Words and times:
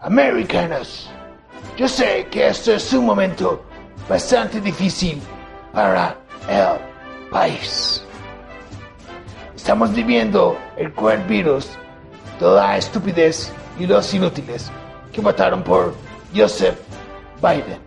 americanos. 0.00 1.10
Yo 1.76 1.88
sé 1.88 2.26
que 2.30 2.48
esto 2.48 2.72
es 2.72 2.92
un 2.92 3.06
momento 3.06 3.62
bastante 4.08 4.60
difícil 4.60 5.20
para 5.72 6.16
el 6.48 7.28
país. 7.30 8.02
Estamos 9.54 9.92
viviendo 9.94 10.58
el 10.76 10.92
cual 10.94 11.22
virus, 11.24 11.68
toda 12.38 12.76
estupidez 12.76 13.52
y 13.78 13.86
los 13.86 14.12
inútiles 14.14 14.70
que 15.12 15.20
votaron 15.20 15.62
por 15.62 15.94
Joseph 16.34 16.78
Biden. 17.42 17.78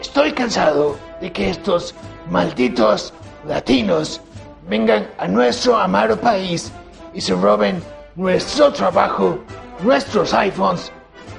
Estoy 0.00 0.32
cansado 0.32 0.96
de 1.20 1.30
que 1.30 1.50
estos 1.50 1.94
malditos 2.30 3.12
latinos 3.46 4.20
vengan 4.66 5.08
a 5.18 5.28
nuestro 5.28 5.76
amado 5.76 6.16
país 6.18 6.72
y 7.12 7.20
se 7.20 7.34
roben 7.34 7.82
nuestro 8.16 8.72
trabajo, 8.72 9.38
nuestros 9.82 10.32
iPhones 10.32 10.90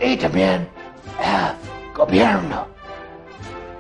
y 0.02 0.18
también 0.18 0.68
el 1.20 1.94
gobierno. 1.96 2.68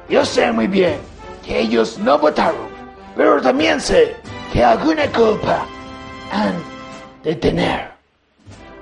Yo 0.10 0.26
sé 0.26 0.52
muy 0.52 0.68
bien 0.68 1.00
que 1.46 1.60
ellos 1.60 1.98
no 1.98 2.18
votaron, 2.18 2.68
pero 3.16 3.42
también 3.42 3.80
sé 3.82 4.16
que 4.54 4.64
alguna 4.64 5.08
culpa 5.12 5.66
han 6.32 6.56
de 7.24 7.36
tener. 7.36 7.92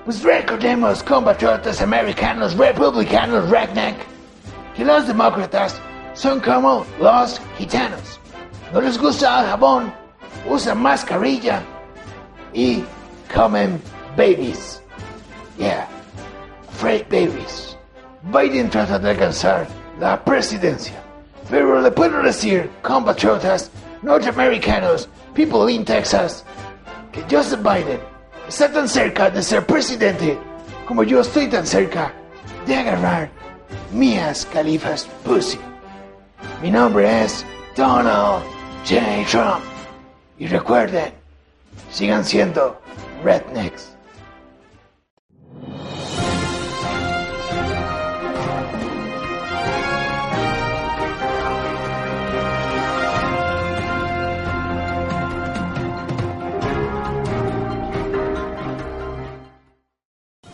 Pues 0.05 0.23
recordemos, 0.23 1.03
compatriotas 1.03 1.81
americanos, 1.81 2.57
republicanos, 2.57 3.49
redneck, 3.49 3.95
que 4.75 4.83
los 4.83 5.08
demócratas 5.08 5.80
son 6.13 6.39
como 6.39 6.85
los 6.99 7.39
gitanos. 7.58 8.19
No 8.73 8.81
les 8.81 8.97
gusta 8.97 9.41
el 9.41 9.49
jabón, 9.49 9.94
usan 10.47 10.81
mascarilla 10.81 11.61
y 12.53 12.83
comen 13.33 13.81
babies. 14.17 14.81
Yeah, 15.58 15.88
afraid 16.79 17.09
babies. 17.09 17.75
Biden 18.31 18.69
trata 18.69 18.97
de 18.99 19.09
alcanzar 19.09 19.67
la 19.99 20.23
presidencia. 20.23 20.95
Pero 21.49 21.81
le 21.81 21.91
puedo 21.91 22.23
decir, 22.23 22.69
compatriotas 22.81 23.69
norteamericanos, 24.02 25.09
people 25.33 25.69
in 25.69 25.83
Texas, 25.83 26.45
que 27.11 27.21
Joseph 27.30 27.61
Biden 27.61 27.99
está 28.47 28.71
tan 28.71 28.88
cerca 28.88 29.30
de 29.30 29.44
ser 29.44 29.66
presidente 29.66 30.38
como 30.88 31.03
yo 31.03 31.19
estoy 31.19 31.47
tan 31.47 31.66
cerca 31.66 32.13
de 32.66 32.75
agarrar 32.77 33.30
mías 33.91 34.45
califas 34.45 35.05
pussy. 35.25 35.59
Mi 36.61 36.71
nombre 36.71 37.25
es 37.25 37.45
Donald 37.75 38.41
J. 38.88 39.02
Trump. 39.30 39.66
Y 40.38 40.47
recuerden, 40.47 41.11
sigan 41.91 42.23
siendo 42.23 42.80
rednecks. 43.21 43.98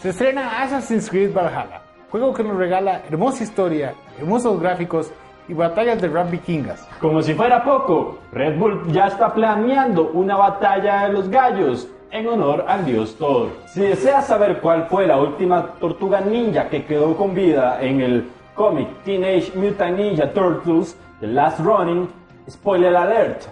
Se 0.06 0.12
estrena 0.12 0.62
Assassin's 0.62 1.10
Creed 1.10 1.34
Valhalla, 1.34 1.82
juego 2.12 2.32
que 2.32 2.44
nos 2.44 2.56
regala 2.56 3.02
hermosa 3.10 3.44
historia, 3.44 3.96
hermosos 4.20 4.62
gráficos 4.62 5.12
y 5.48 5.56
batallas 5.56 6.00
de 6.00 6.08
rap 6.08 6.30
vikingas. 6.30 6.88
Como 7.02 7.24
si 7.24 7.34
fuera 7.34 7.64
poco, 7.64 8.20
Red 8.32 8.60
Bull 8.60 8.84
ya 8.92 9.08
está 9.08 9.34
planeando 9.34 10.12
una 10.12 10.36
batalla 10.36 11.08
de 11.08 11.14
los 11.14 11.28
gallos 11.28 11.88
en 12.12 12.28
honor 12.28 12.66
al 12.68 12.86
dios 12.86 13.16
Thor. 13.18 13.50
Si 13.66 13.82
deseas 13.82 14.28
saber 14.28 14.62
cuál 14.62 14.86
fue 14.90 15.08
la 15.08 15.18
última 15.18 15.72
tortuga 15.80 16.22
ninja 16.22 16.70
que 16.70 16.86
quedó 16.86 17.18
con 17.18 17.34
vida 17.34 17.82
en 17.82 18.02
el 18.02 18.30
cómic 18.54 18.88
Teenage 19.06 19.54
Mutant 19.56 19.98
Ninja 19.98 20.32
Turtles 20.34 20.96
The 21.20 21.26
Last 21.26 21.60
Running, 21.62 22.08
spoiler 22.48 22.96
alert, 22.96 23.48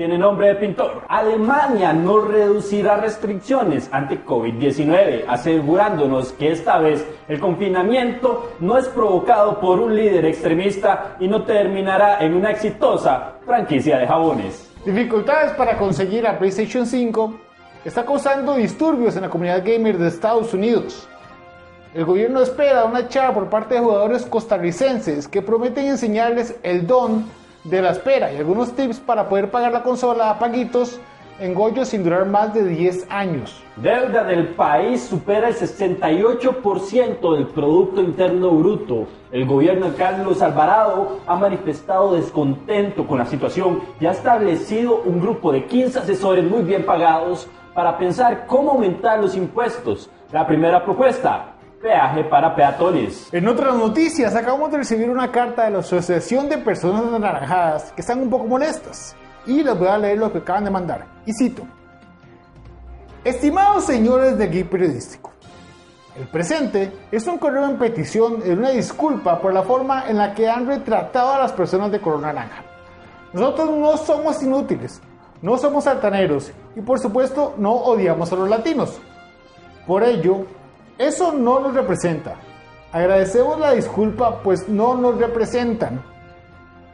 tiene 0.00 0.16
nombre 0.16 0.46
de 0.46 0.54
pintor. 0.54 1.02
Alemania 1.08 1.92
no 1.92 2.22
reducirá 2.22 2.96
restricciones 2.96 3.86
ante 3.92 4.24
COVID-19, 4.24 5.26
asegurándonos 5.28 6.32
que 6.32 6.52
esta 6.52 6.78
vez 6.78 7.06
el 7.28 7.38
confinamiento 7.38 8.52
no 8.60 8.78
es 8.78 8.88
provocado 8.88 9.60
por 9.60 9.78
un 9.78 9.94
líder 9.94 10.24
extremista 10.24 11.16
y 11.20 11.28
no 11.28 11.42
terminará 11.42 12.18
en 12.24 12.32
una 12.32 12.50
exitosa 12.50 13.34
franquicia 13.44 13.98
de 13.98 14.06
jabones. 14.06 14.72
Dificultades 14.86 15.52
para 15.52 15.76
conseguir 15.76 16.22
la 16.22 16.38
PlayStation 16.38 16.86
5 16.86 17.34
está 17.84 18.02
causando 18.02 18.54
disturbios 18.54 19.16
en 19.16 19.22
la 19.24 19.28
comunidad 19.28 19.62
gamer 19.62 19.98
de 19.98 20.08
Estados 20.08 20.54
Unidos. 20.54 21.06
El 21.92 22.06
gobierno 22.06 22.40
espera 22.40 22.86
una 22.86 23.06
charla 23.06 23.34
por 23.34 23.50
parte 23.50 23.74
de 23.74 23.80
jugadores 23.80 24.24
costarricenses 24.24 25.28
que 25.28 25.42
prometen 25.42 25.88
enseñarles 25.88 26.56
el 26.62 26.86
don 26.86 27.26
de 27.64 27.82
la 27.82 27.90
espera 27.90 28.32
y 28.32 28.36
algunos 28.36 28.72
tips 28.74 29.00
para 29.00 29.28
poder 29.28 29.50
pagar 29.50 29.72
la 29.72 29.82
consola 29.82 30.30
a 30.30 30.38
paguitos 30.38 31.00
en 31.40 31.54
Goyo 31.54 31.84
sin 31.84 32.04
durar 32.04 32.26
más 32.26 32.52
de 32.52 32.64
10 32.64 33.06
años. 33.10 33.62
Deuda 33.76 34.24
del 34.24 34.48
país 34.48 35.02
supera 35.02 35.48
el 35.48 35.54
68% 35.54 37.34
del 37.34 37.46
Producto 37.46 38.02
Interno 38.02 38.50
Bruto. 38.50 39.06
El 39.32 39.46
gobierno 39.46 39.90
de 39.90 39.96
Carlos 39.96 40.42
Alvarado 40.42 41.20
ha 41.26 41.36
manifestado 41.36 42.14
descontento 42.14 43.06
con 43.06 43.18
la 43.18 43.24
situación 43.24 43.80
y 43.98 44.06
ha 44.06 44.10
establecido 44.10 45.00
un 45.04 45.20
grupo 45.20 45.50
de 45.50 45.64
15 45.64 46.00
asesores 46.00 46.44
muy 46.44 46.62
bien 46.62 46.84
pagados 46.84 47.48
para 47.74 47.96
pensar 47.96 48.46
cómo 48.46 48.72
aumentar 48.72 49.18
los 49.18 49.34
impuestos. 49.34 50.10
La 50.32 50.46
primera 50.46 50.84
propuesta, 50.84 51.49
peaje 51.80 52.24
para 52.24 52.54
peatones. 52.54 53.32
En 53.32 53.48
otras 53.48 53.74
noticias, 53.74 54.34
acabamos 54.34 54.70
de 54.70 54.78
recibir 54.78 55.08
una 55.08 55.32
carta 55.32 55.64
de 55.64 55.70
la 55.70 55.78
Asociación 55.78 56.48
de 56.48 56.58
Personas 56.58 57.12
Anaranjadas 57.12 57.92
que 57.92 58.02
están 58.02 58.20
un 58.20 58.30
poco 58.30 58.46
molestas. 58.46 59.16
Y 59.46 59.62
les 59.62 59.78
voy 59.78 59.88
a 59.88 59.96
leer 59.96 60.18
lo 60.18 60.30
que 60.30 60.38
acaban 60.38 60.64
de 60.64 60.70
mandar. 60.70 61.06
Y 61.24 61.32
cito. 61.32 61.62
Estimados 63.24 63.84
señores 63.84 64.36
del 64.38 64.50
Geek 64.50 64.68
Periodístico, 64.68 65.30
el 66.16 66.26
presente 66.28 66.90
es 67.12 67.26
un 67.26 67.38
correo 67.38 67.66
en 67.66 67.78
petición 67.78 68.40
de 68.40 68.54
una 68.54 68.70
disculpa 68.70 69.40
por 69.40 69.52
la 69.52 69.62
forma 69.62 70.08
en 70.08 70.16
la 70.16 70.34
que 70.34 70.48
han 70.48 70.66
retratado 70.66 71.32
a 71.32 71.38
las 71.38 71.52
personas 71.52 71.90
de 71.90 72.00
color 72.00 72.20
naranja. 72.20 72.64
Nosotros 73.32 73.70
no 73.76 73.96
somos 73.98 74.42
inútiles, 74.42 75.00
no 75.42 75.56
somos 75.58 75.86
altaneros 75.86 76.50
y 76.74 76.80
por 76.80 76.98
supuesto 76.98 77.54
no 77.58 77.72
odiamos 77.72 78.32
a 78.32 78.36
los 78.36 78.48
latinos. 78.48 78.98
Por 79.86 80.02
ello, 80.02 80.46
eso 81.00 81.32
no 81.32 81.60
nos 81.60 81.74
representa. 81.74 82.36
Agradecemos 82.92 83.58
la 83.58 83.72
disculpa 83.72 84.42
pues 84.42 84.68
no 84.68 84.94
nos 84.96 85.16
representan. 85.16 86.02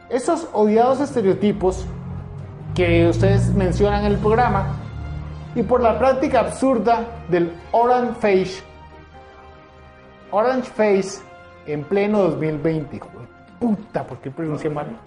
Esos 0.09 0.47
odiados 0.53 1.01
estereotipos 1.01 1.85
que 2.73 3.09
ustedes 3.09 3.53
mencionan 3.53 4.05
en 4.05 4.13
el 4.13 4.17
programa 4.17 4.77
y 5.55 5.63
por 5.63 5.81
la 5.81 5.99
práctica 5.99 6.39
absurda 6.39 7.05
del 7.27 7.51
orange 7.71 8.13
face 8.21 8.63
orange 10.31 10.69
face 10.69 11.19
en 11.65 11.83
pleno 11.83 12.19
2020 12.19 12.95
hijo 12.95 13.09
de 13.19 13.27
puta 13.59 14.05
¿por 14.05 14.19
qué 14.19 14.29
pronuncié 14.29 14.69
mal? 14.69 14.99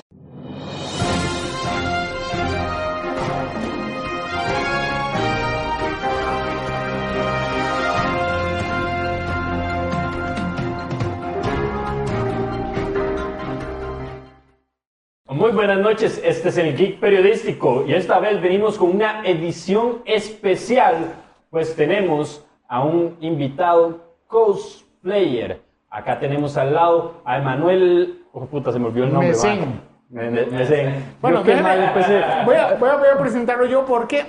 Muy 15.40 15.52
buenas 15.52 15.78
noches, 15.78 16.20
este 16.22 16.50
es 16.50 16.58
el 16.58 16.76
Geek 16.76 17.00
Periodístico 17.00 17.84
y 17.86 17.94
esta 17.94 18.20
vez 18.20 18.42
venimos 18.42 18.76
con 18.76 18.90
una 18.90 19.22
edición 19.24 20.02
especial, 20.04 21.14
pues 21.48 21.74
tenemos 21.74 22.44
a 22.68 22.84
un 22.84 23.16
invitado 23.20 24.16
cosplayer. 24.26 25.62
Acá 25.88 26.18
tenemos 26.20 26.58
al 26.58 26.74
lado 26.74 27.22
a 27.24 27.38
Emanuel, 27.38 28.22
oh 28.32 28.44
puta, 28.44 28.70
se 28.70 28.78
me 28.78 28.88
olvidó 28.88 29.04
el 29.06 29.12
nombre. 29.14 29.30
Mesén. 29.30 29.60
va. 29.60 29.66
Me- 30.10 30.30
me- 30.30 30.44
Mesén. 30.44 31.04
Bueno, 31.22 31.42
déjeme- 31.42 31.62
mal 31.62 31.82
empecé. 31.84 32.20
voy, 32.44 32.56
a, 32.56 32.74
voy 32.74 32.90
a- 32.90 32.96
voy 32.96 33.08
a 33.14 33.18
presentarlo 33.18 33.64
yo 33.64 33.86
porque 33.86 34.26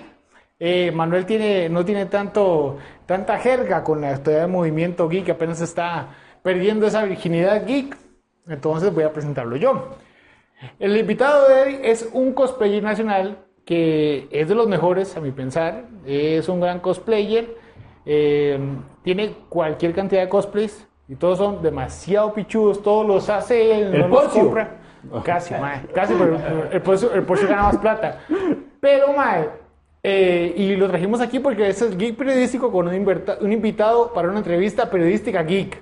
eh, 0.61 0.93
Manuel 0.95 1.25
tiene, 1.25 1.67
no 1.67 1.83
tiene 1.83 2.05
tanto, 2.05 2.77
tanta 3.05 3.37
jerga 3.37 3.83
con 3.83 3.99
la 3.99 4.13
historia 4.13 4.39
del 4.43 4.49
movimiento 4.51 5.09
geek, 5.09 5.27
apenas 5.31 5.59
está 5.59 6.07
perdiendo 6.41 6.87
esa 6.87 7.03
virginidad 7.03 7.65
geek. 7.67 7.97
Entonces 8.47 8.93
voy 8.93 9.03
a 9.03 9.11
presentarlo 9.11 9.57
yo. 9.57 9.89
El 10.79 10.95
invitado 10.97 11.47
de 11.47 11.61
hoy 11.61 11.79
es 11.83 12.09
un 12.13 12.33
cosplayer 12.33 12.83
nacional 12.83 13.45
que 13.65 14.27
es 14.31 14.49
de 14.49 14.55
los 14.55 14.67
mejores, 14.67 15.15
a 15.17 15.21
mi 15.21 15.31
pensar. 15.31 15.85
Es 16.05 16.49
un 16.49 16.59
gran 16.59 16.79
cosplayer. 16.79 17.55
eh, 18.05 18.59
tiene 19.03 19.33
cualquier 19.49 19.93
cantidad 19.93 20.21
de 20.21 20.29
cosplays 20.29 20.87
y 21.07 21.15
todos 21.15 21.37
son 21.37 21.61
demasiado 21.61 22.33
pichudos. 22.33 22.81
Todos 22.81 23.05
los 23.05 23.29
hace 23.29 23.79
él, 23.79 23.95
El 23.95 24.01
no 24.01 24.07
los 24.07 24.25
compra. 24.25 24.77
Casi, 25.23 25.53
mae, 25.55 25.81
casi, 25.95 26.13
pero 26.13 26.37
el 26.71 26.81
Porcio, 26.81 27.11
el 27.13 27.23
Porcio 27.23 27.47
gana 27.47 27.63
más 27.63 27.77
plata. 27.77 28.19
Pero, 28.79 29.13
mae, 29.13 29.49
eh, 30.03 30.53
y 30.55 30.75
lo 30.75 30.87
trajimos 30.87 31.21
aquí 31.21 31.39
porque 31.39 31.67
es 31.69 31.81
el 31.81 31.97
Geek 31.97 32.15
Periodístico 32.15 32.71
con 32.71 32.87
un, 32.87 33.23
un 33.41 33.51
invitado 33.51 34.13
para 34.13 34.29
una 34.29 34.37
entrevista 34.37 34.89
periodística 34.89 35.41
geek. 35.41 35.81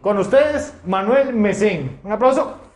Con 0.00 0.18
ustedes, 0.18 0.74
Manuel 0.86 1.34
Mesén. 1.34 1.98
Un 2.04 2.12
aplauso. 2.12 2.69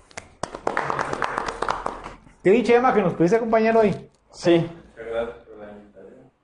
Qué 2.44 2.50
dicha, 2.50 2.74
Emma, 2.76 2.92
que 2.94 3.00
nos 3.02 3.14
pudiste 3.14 3.36
acompañar 3.38 3.74
hoy. 3.76 3.94
Sí. 4.30 4.66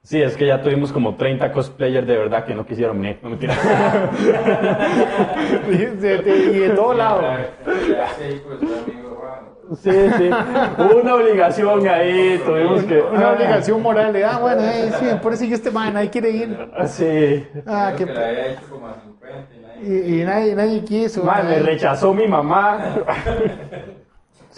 Sí, 0.02 0.20
es 0.23 0.35
que 0.35 0.47
ya 0.47 0.62
tuvimos 0.62 0.93
como 0.93 1.14
30 1.14 1.52
cosplayers 1.52 2.06
de 2.06 2.17
verdad 2.17 2.44
que 2.47 2.55
no 2.55 2.64
quisieron 2.67 3.00
venir. 3.00 3.19
No 3.23 3.29
mentira. 3.31 3.55
y, 5.69 5.76
de, 5.76 6.19
de- 6.19 6.37
y 6.52 6.58
de 6.61 6.70
todo 6.70 6.94
lado. 6.94 7.23
Sí, 9.82 9.91
sí. 10.19 10.31
Una 11.00 11.14
obligación 11.14 11.87
ahí, 11.87 12.41
tuvimos 12.44 12.82
que. 12.85 13.00
Una 13.02 13.32
obligación 13.32 13.82
moral 13.82 14.12
de, 14.12 14.25
ah, 14.25 14.38
bueno, 14.41 14.62
eh, 14.62 14.91
sí, 14.99 15.06
por 15.23 15.32
eso 15.35 15.44
yo 15.44 15.55
este 15.55 15.70
man, 15.70 15.93
nadie 15.94 16.11
quiere 16.11 16.31
ir. 16.31 16.58
Sí. 16.87 17.47
Ah, 17.67 17.93
qué 17.97 18.05
que 18.06 18.12
pe- 18.12 18.19
la 18.19 18.26
había 18.29 18.47
hecho 18.52 18.62
como 18.70 18.88
a 18.88 18.94
50 18.94 19.55
y 19.55 19.61
nadie. 19.85 20.08
y, 20.20 20.25
nadie, 20.25 20.55
nadie 20.56 20.85
quiso. 20.85 21.23
Man, 21.25 21.47
me 21.49 21.58
rechazó 21.61 22.12
mi 22.14 22.26
mamá. 22.26 22.79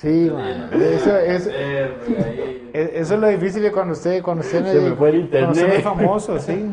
Sí, 0.02 0.30
man. 0.34 0.68
Eso, 0.72 1.16
eso, 1.16 1.50
eso 2.72 3.14
es 3.14 3.20
lo 3.20 3.28
difícil 3.28 3.62
de 3.62 3.70
cuando 3.70 3.92
usted, 3.92 4.20
cuando 4.20 4.42
usted 4.42 4.64
Se 4.64 4.80
me 4.80 4.96
fue 4.96 5.10
el 5.10 5.28
cuando 5.30 5.50
usted 5.52 5.60
internet. 5.62 5.78
es 5.78 5.84
famoso, 5.84 6.38
sí. 6.40 6.72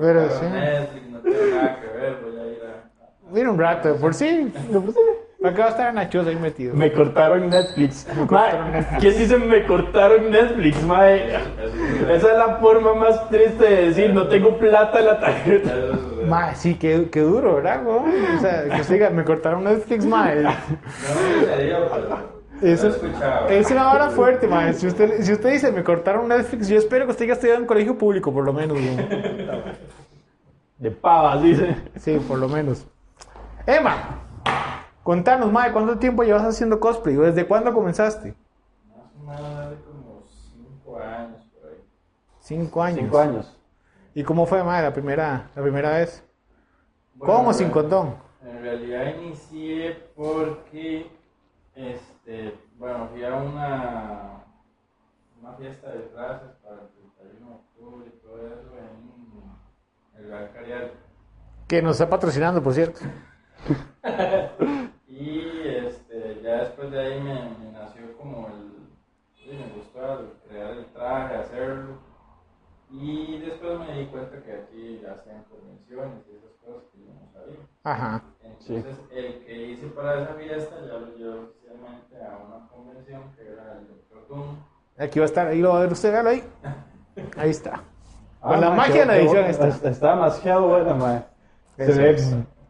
Pero 0.00 0.30
sí. 0.30 0.44
Netflix, 0.46 1.10
no 1.10 1.18
tiene 1.20 1.50
nada 1.54 1.80
que 1.80 1.98
ver, 1.98 2.18
voy 2.24 2.38
a 2.38 2.46
ir 2.46 2.58
a. 2.62 3.30
Mira 3.30 3.50
un 3.50 3.58
rato, 3.58 3.88
de 3.92 3.94
por 3.94 4.14
sí. 4.14 4.50
de 4.70 4.80
por 4.80 4.92
sí. 4.92 4.98
¿Para 5.42 5.54
qué 5.54 5.60
va 5.60 5.66
a 5.66 5.70
estar 5.70 5.88
en 5.90 5.94
la 5.96 6.08
choza 6.08 6.30
ahí 6.30 6.36
metido? 6.36 6.74
Me 6.74 6.90
cortaron 6.92 7.50
Netflix. 7.50 8.06
Mae, 8.30 8.84
¿Quién 8.98 9.18
dice 9.18 9.36
me 9.36 9.66
cortaron 9.66 10.30
Netflix, 10.30 10.82
mae? 10.82 11.28
Esa 12.10 12.14
es 12.32 12.38
la 12.38 12.56
forma 12.58 12.94
más 12.94 13.28
triste 13.28 13.64
de 13.64 13.86
decir, 13.88 14.14
no 14.14 14.28
tengo 14.28 14.56
plata 14.58 14.98
en 14.98 15.04
la 15.06 15.20
tarjeta. 15.20 15.74
Ma, 16.26 16.54
sí, 16.54 16.74
qué, 16.74 17.08
qué 17.10 17.20
duro, 17.20 17.56
¿verdad, 17.56 17.84
güey? 17.84 18.36
O 18.36 18.40
sea, 18.40 18.64
que 18.64 18.92
diga, 18.92 19.10
me 19.10 19.24
cortaron 19.24 19.64
Netflix, 19.64 20.04
ma. 20.04 20.34
No. 20.44 20.50
Eso 22.62 22.88
escuchado. 22.88 23.48
es 23.48 23.70
una 23.70 23.92
hora 23.92 24.08
fuerte, 24.08 24.48
ma. 24.48 24.72
Si 24.72 24.86
usted, 24.86 25.22
si 25.22 25.32
usted 25.32 25.52
dice, 25.52 25.72
me 25.72 25.84
cortaron 25.84 26.28
Netflix, 26.28 26.68
yo 26.68 26.78
espero 26.78 27.04
que 27.04 27.10
usted 27.10 27.24
haya 27.24 27.34
estudiado 27.34 27.60
en 27.60 27.66
colegio 27.66 27.98
público, 27.98 28.32
por 28.32 28.44
lo 28.44 28.52
menos, 28.52 28.78
güey. 28.78 28.96
De 30.78 30.90
pavas, 30.90 31.42
dice. 31.42 31.76
Sí, 31.96 32.18
por 32.26 32.38
lo 32.38 32.48
menos. 32.48 32.86
Emma, 33.66 34.20
contanos, 35.02 35.52
ma, 35.52 35.70
¿cuánto 35.72 35.98
tiempo 35.98 36.22
llevas 36.22 36.44
haciendo 36.44 36.80
cosplay? 36.80 37.16
¿O 37.16 37.22
¿Desde 37.22 37.46
cuándo 37.46 37.72
comenzaste? 37.74 38.34
Más 39.24 39.40
o 39.40 39.48
menos 39.48 39.74
como 39.86 40.22
5 40.84 40.98
años 40.98 41.46
por 41.52 41.70
ahí. 41.70 41.82
Cinco 42.40 42.82
años. 42.82 43.00
Cinco 43.00 43.18
años. 43.18 43.55
¿Y 44.16 44.24
cómo 44.24 44.46
fue, 44.46 44.64
ma, 44.64 44.80
la 44.80 44.94
primera, 44.94 45.50
la 45.54 45.62
primera 45.62 45.90
vez? 45.90 46.24
Bueno, 47.16 47.34
¿Cómo 47.34 47.52
sin 47.52 47.68
condón? 47.68 48.16
En 48.42 48.62
realidad 48.62 49.14
inicié 49.14 49.92
porque, 50.16 51.10
este, 51.74 52.54
bueno, 52.78 53.08
fui 53.12 53.22
a 53.22 53.34
una, 53.34 54.42
una 55.38 55.52
fiesta 55.58 55.90
de 55.90 55.98
disfraces 55.98 56.48
para 56.64 56.80
el 56.80 56.88
31 57.28 57.46
de 57.46 57.54
octubre 57.56 58.06
y 58.06 58.26
todo 58.26 58.46
eso 58.46 58.72
en 58.78 60.22
el 60.24 60.30
Gran 60.30 60.48
Carial. 60.48 60.92
Que 61.68 61.82
nos 61.82 61.96
está 62.00 62.08
patrocinando, 62.08 62.62
por 62.62 62.72
cierto. 62.72 63.00
Y 65.08 65.40
este, 65.66 66.40
ya 66.42 66.60
después 66.60 66.90
de 66.90 67.00
ahí 67.00 67.20
me, 67.20 67.34
me 67.58 67.72
nació 67.72 68.16
como 68.18 68.48
el, 68.48 68.88
sí, 69.34 69.50
me 69.56 69.74
gustó 69.74 70.32
crear 70.46 70.72
el 70.72 70.86
traje, 70.86 71.36
hacerlo. 71.36 72.15
Y 72.98 73.38
después 73.40 73.78
me 73.80 73.98
di 74.00 74.06
cuenta 74.06 74.42
que 74.42 74.52
aquí 74.52 75.02
hacían 75.04 75.44
convenciones 75.50 76.24
y 76.32 76.36
esas 76.36 76.52
cosas 76.64 76.82
que 76.92 76.98
yo 77.00 77.12
no 77.12 77.30
sabía. 77.32 77.58
Ajá. 77.84 78.22
Entonces, 78.42 78.96
el 79.12 79.44
que 79.44 79.66
hice 79.72 79.86
para 79.88 80.22
esa 80.22 80.34
fiesta 80.34 80.74
ya 80.86 80.94
lo 80.98 81.06
llevé 81.16 81.38
oficialmente 81.40 82.16
a 82.16 82.38
una 82.38 82.68
convención 82.68 83.22
que 83.36 83.42
era 83.52 83.78
el 83.78 83.86
Dr. 83.88 84.28
Doom. 84.28 84.56
Aquí 84.98 85.18
va 85.18 85.24
a 85.24 85.26
estar, 85.26 85.46
ahí 85.48 85.60
lo 85.60 85.70
va 85.70 85.78
a 85.78 85.80
ver 85.82 85.92
usted, 85.92 86.10
véalo 86.12 86.30
ahí. 86.30 86.42
Ahí 87.38 87.50
está. 87.50 87.82
Con 88.40 88.52
Ah, 88.54 88.56
la 88.58 88.68
mae, 88.70 88.76
magia 88.76 89.00
de 89.00 89.06
la 89.06 89.16
edición 89.16 89.42
bueno. 89.44 89.48
esta. 89.68 89.88
Está 89.90 90.10
demasiado 90.14 90.68
buena, 90.68 90.94
mae. 90.94 91.22
Se 91.78 91.92
ve 91.92 92.16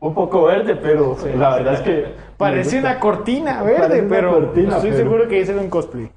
un 0.00 0.14
poco 0.14 0.44
verde, 0.44 0.76
pero 0.76 1.16
la 1.36 1.56
verdad 1.56 1.74
es 1.74 1.80
que. 1.80 2.14
Parece 2.36 2.78
una 2.78 2.98
cortina 3.00 3.62
verde, 3.62 3.88
Parece 3.88 4.06
pero 4.08 4.32
cortina, 4.34 4.76
estoy 4.76 4.90
pero- 4.90 5.02
seguro 5.02 5.28
que 5.28 5.40
hice 5.40 5.56
un 5.56 5.68
cosplay. 5.68 6.10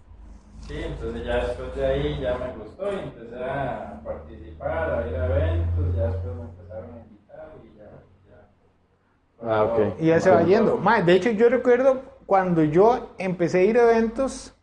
Sí, 0.70 0.76
entonces 0.84 1.26
ya 1.26 1.48
después 1.48 1.76
de 1.76 1.84
ahí 1.84 2.20
ya 2.22 2.38
me 2.38 2.64
gustó 2.64 2.94
y 2.94 3.00
empecé 3.00 3.44
a 3.44 4.00
participar, 4.06 5.00
a 5.00 5.10
ir 5.10 5.16
a 5.16 5.26
eventos, 5.26 5.96
ya 5.96 6.04
después 6.04 6.36
me 6.36 6.44
empezaron 6.44 6.94
a 6.94 7.00
invitar 7.00 7.54
y 7.64 7.76
ya. 7.76 7.90
ya. 8.30 9.52
Ah, 9.52 9.64
ok. 9.64 10.00
Y 10.00 10.06
ya 10.06 10.20
se 10.20 10.30
va 10.30 10.44
yendo. 10.44 10.78
Ma, 10.78 11.02
de 11.02 11.16
hecho, 11.16 11.32
yo 11.32 11.50
recuerdo 11.50 12.04
cuando 12.28 12.64
yo 12.64 13.16
empecé 13.18 13.62
a 13.62 13.64
ir 13.64 13.80
a 13.80 13.92
eventos, 13.92 14.54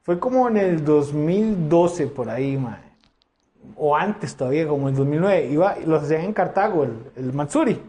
fue 0.00 0.18
como 0.18 0.48
en 0.48 0.56
el 0.56 0.82
2012 0.82 2.06
por 2.06 2.30
ahí, 2.30 2.56
ma. 2.56 2.80
O 3.76 3.94
antes 3.94 4.34
todavía, 4.34 4.66
como 4.66 4.88
en 4.88 4.94
el 4.94 4.98
2009. 4.98 5.44
Iba, 5.50 5.76
los 5.84 6.04
hacían 6.04 6.22
en 6.22 6.32
Cartago, 6.32 6.84
el, 6.84 6.96
el 7.16 7.34
Matsuri. 7.34 7.82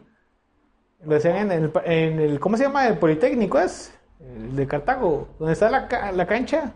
Lo 1.06 1.16
hacían 1.16 1.50
en 1.50 1.52
el, 1.52 1.72
en 1.86 2.20
el, 2.20 2.40
¿cómo 2.42 2.58
se 2.58 2.64
llama? 2.64 2.86
El 2.90 2.98
Politécnico 2.98 3.60
es. 3.60 3.98
El 4.20 4.58
de 4.58 4.68
Cartago, 4.68 5.30
donde 5.40 5.54
está 5.54 5.70
la, 5.70 6.12
la 6.12 6.28
cancha. 6.28 6.74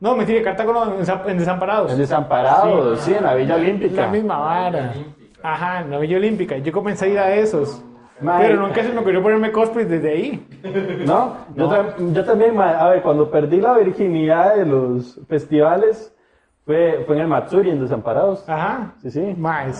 No, 0.00 0.14
mentira, 0.16 0.42
Cartago 0.42 0.72
no, 0.72 0.84
en, 0.94 1.00
Desa- 1.00 1.22
en 1.26 1.38
Desamparados. 1.38 1.92
En 1.92 1.98
Desamparados, 1.98 3.00
sí, 3.00 3.14
en 3.14 3.24
la 3.24 3.34
Villa 3.34 3.54
Olímpica. 3.56 4.02
La 4.02 4.08
misma 4.08 4.38
vara. 4.38 4.92
Ajá, 5.42 5.80
en 5.80 5.90
la 5.90 5.98
Villa 5.98 6.16
Olímpica. 6.18 6.58
Yo 6.58 6.72
comencé 6.72 7.06
a 7.06 7.08
ir 7.08 7.18
a 7.18 7.34
esos. 7.34 7.82
Pero 8.20 8.62
nunca 8.62 8.82
se 8.82 8.92
me 8.92 9.00
ocurrió 9.00 9.22
ponerme 9.22 9.52
cosplay 9.52 9.84
desde 9.84 10.10
ahí. 10.10 10.46
¿No? 11.06 11.36
Yo, 11.54 11.68
tam- 11.70 12.12
yo 12.12 12.24
también, 12.24 12.58
a 12.60 12.88
ver, 12.88 13.02
cuando 13.02 13.30
perdí 13.30 13.60
la 13.60 13.74
virginidad 13.76 14.56
de 14.56 14.64
los 14.66 15.20
festivales, 15.28 16.14
fue, 16.64 17.04
fue 17.06 17.16
en 17.16 17.22
el 17.22 17.28
Matsuri, 17.28 17.70
en 17.70 17.80
Desamparados. 17.80 18.46
Ajá. 18.48 18.94
Sí, 19.02 19.10
sí. 19.10 19.34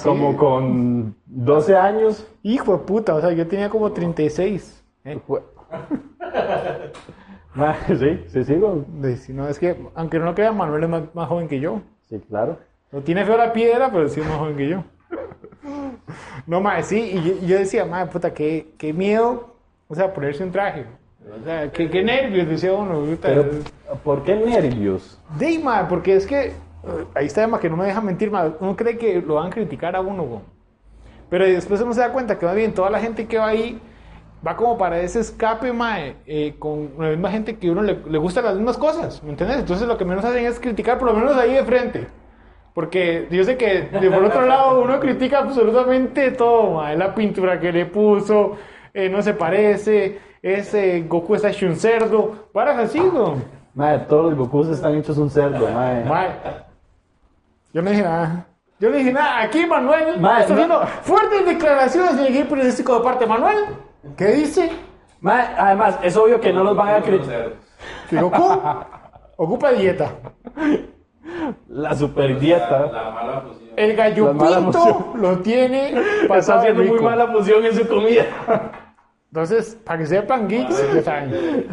Como 0.04 0.36
con 0.36 1.14
12 1.26 1.76
años. 1.76 2.26
Hijo 2.42 2.72
de 2.72 2.78
puta, 2.84 3.14
o 3.14 3.20
sea, 3.20 3.32
yo 3.32 3.46
tenía 3.46 3.68
como 3.70 3.90
36. 3.92 4.84
¿eh? 5.04 5.18
Ma, 7.56 7.74
sí, 7.88 8.24
sí, 8.28 8.44
sigo. 8.44 8.84
De- 9.00 9.16
si 9.16 9.32
no, 9.32 9.48
es 9.48 9.58
que, 9.58 9.76
aunque 9.94 10.18
no 10.18 10.26
lo 10.26 10.34
crean, 10.34 10.56
Manuel 10.56 10.84
es 10.84 10.88
más, 10.90 11.02
más 11.14 11.28
joven 11.28 11.48
que 11.48 11.58
yo. 11.58 11.80
Sí, 12.08 12.20
claro. 12.28 12.58
No 12.92 13.00
tiene 13.00 13.24
feo 13.24 13.36
la 13.36 13.52
piedra, 13.52 13.90
pero 13.90 14.08
sí 14.08 14.20
es 14.20 14.26
más 14.26 14.38
joven 14.38 14.56
que 14.56 14.68
yo. 14.68 14.84
No, 16.46 16.60
mae, 16.60 16.82
sí, 16.82 17.00
y 17.14 17.22
yo, 17.22 17.46
yo 17.46 17.58
decía, 17.58 17.84
mae, 17.84 18.06
puta, 18.06 18.32
qué, 18.32 18.68
qué 18.78 18.92
miedo, 18.92 19.54
o 19.88 19.94
sea, 19.94 20.12
ponerse 20.12 20.44
un 20.44 20.52
traje. 20.52 20.84
O 21.40 21.44
sea, 21.44 21.72
qué, 21.72 21.90
qué 21.90 22.04
nervios, 22.04 22.48
decía 22.48 22.72
uno. 22.72 23.02
Pero, 23.20 23.44
¿por 24.04 24.22
qué 24.22 24.36
nervios? 24.36 25.18
De 25.38 25.58
mae, 25.58 25.86
porque 25.88 26.14
es 26.14 26.26
que, 26.26 26.46
eh, 26.46 26.52
ahí 27.14 27.26
está 27.26 27.42
Emma, 27.42 27.58
que 27.58 27.68
no 27.68 27.76
me 27.76 27.86
deja 27.86 28.00
mentir, 28.00 28.30
mae, 28.30 28.52
uno 28.60 28.76
cree 28.76 28.96
que 28.96 29.20
lo 29.20 29.34
van 29.34 29.48
a 29.48 29.50
criticar 29.50 29.96
a 29.96 30.00
uno, 30.00 30.22
güey. 30.24 30.40
Pero 31.28 31.44
después 31.44 31.80
uno 31.80 31.92
se 31.92 32.00
da 32.00 32.12
cuenta 32.12 32.38
que 32.38 32.46
más 32.46 32.54
bien 32.54 32.72
toda 32.72 32.90
la 32.90 33.00
gente 33.00 33.26
que 33.26 33.38
va 33.38 33.48
ahí 33.48 33.80
va 34.46 34.54
como 34.56 34.78
para 34.78 35.00
ese 35.00 35.20
escape, 35.20 35.72
mae, 35.72 36.16
eh, 36.26 36.54
con 36.58 36.90
la 36.98 37.08
misma 37.08 37.30
gente 37.30 37.56
que 37.56 37.70
uno 37.70 37.82
le, 37.82 37.98
le 38.08 38.18
gustan 38.18 38.44
las 38.44 38.54
mismas 38.54 38.78
cosas, 38.78 39.22
¿me 39.22 39.30
entiendes? 39.30 39.58
Entonces 39.58 39.88
lo 39.88 39.96
que 39.98 40.04
menos 40.04 40.24
hacen 40.24 40.44
es 40.46 40.60
criticar, 40.60 40.98
por 40.98 41.08
lo 41.08 41.14
menos 41.14 41.36
ahí 41.36 41.52
de 41.54 41.64
frente. 41.64 42.06
Porque 42.74 43.26
yo 43.30 43.42
sé 43.42 43.56
que 43.56 43.82
de 43.82 44.10
por 44.10 44.22
otro 44.24 44.42
lado 44.46 44.82
uno 44.82 45.00
critica 45.00 45.38
absolutamente 45.38 46.30
todo, 46.32 46.74
mae, 46.74 46.96
la 46.96 47.14
pintura 47.14 47.58
que 47.58 47.72
le 47.72 47.86
puso, 47.86 48.52
eh, 48.92 49.08
no 49.08 49.22
se 49.22 49.32
parece, 49.34 50.18
ese 50.42 51.00
Goku 51.08 51.34
está 51.34 51.48
hecho 51.50 51.66
un 51.66 51.76
cerdo, 51.76 52.48
varas 52.52 52.78
así, 52.78 52.98
güey. 53.00 53.32
Madre, 53.74 54.04
todos 54.08 54.26
los 54.30 54.38
Gokus 54.38 54.68
están 54.68 54.94
hechos 54.94 55.18
un 55.18 55.28
cerdo, 55.30 55.68
madre. 55.68 56.04
Mae, 56.04 56.28
Yo 57.72 57.82
no 57.82 57.90
dije 57.90 58.02
nada. 58.02 58.46
Yo 58.78 58.90
no 58.90 58.96
dije 58.96 59.12
nada. 59.12 59.42
Aquí 59.42 59.66
Manuel 59.66 60.20
Mae, 60.20 60.42
está 60.42 60.54
no- 60.54 60.60
haciendo 60.80 60.86
fuertes 61.02 61.46
declaraciones 61.46 62.12
en 62.12 62.18
el 62.20 62.26
equipo 62.28 62.50
periodístico 62.50 62.98
de 62.98 63.04
parte 63.04 63.24
de 63.24 63.28
Manuel. 63.30 63.56
¿Qué 64.16 64.26
dice? 64.28 64.70
Además, 65.24 65.98
es 66.02 66.16
obvio 66.16 66.40
que 66.40 66.52
no 66.52 66.62
los 66.64 66.76
van 66.76 66.94
a 66.96 67.02
criticar. 67.02 67.52
Ocupa 69.36 69.72
dieta. 69.72 70.12
La 71.68 71.94
super 71.94 72.38
dieta. 72.38 72.86
La 72.86 73.10
mala 73.10 73.40
fusión. 73.42 73.70
El 73.76 73.94
gallo 73.96 74.26
La 74.28 74.32
mala 74.32 74.58
pinto 74.58 74.78
emoción. 74.78 75.20
lo 75.22 75.38
tiene 75.40 75.94
Está 76.30 76.58
haciendo 76.58 76.82
muy 76.82 76.92
rico. 76.92 77.02
mala 77.04 77.26
fusión 77.32 77.64
en 77.64 77.74
su 77.74 77.86
comida. 77.86 78.24
Entonces, 79.30 79.76
para 79.84 79.98
que 79.98 80.06
sepan 80.06 80.48
geeks, 80.48 80.94
ya 80.94 81.02
saben. 81.02 81.66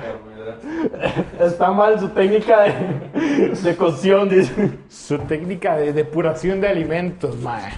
Está 1.39 1.71
mal 1.71 1.97
su 1.99 2.09
técnica 2.09 2.61
de, 2.63 3.49
de 3.61 3.75
cocción, 3.77 4.27
dice. 4.27 4.71
Su 4.89 5.17
técnica 5.19 5.77
de 5.77 5.93
depuración 5.93 6.59
de 6.59 6.67
alimentos, 6.67 7.37
mae. 7.37 7.71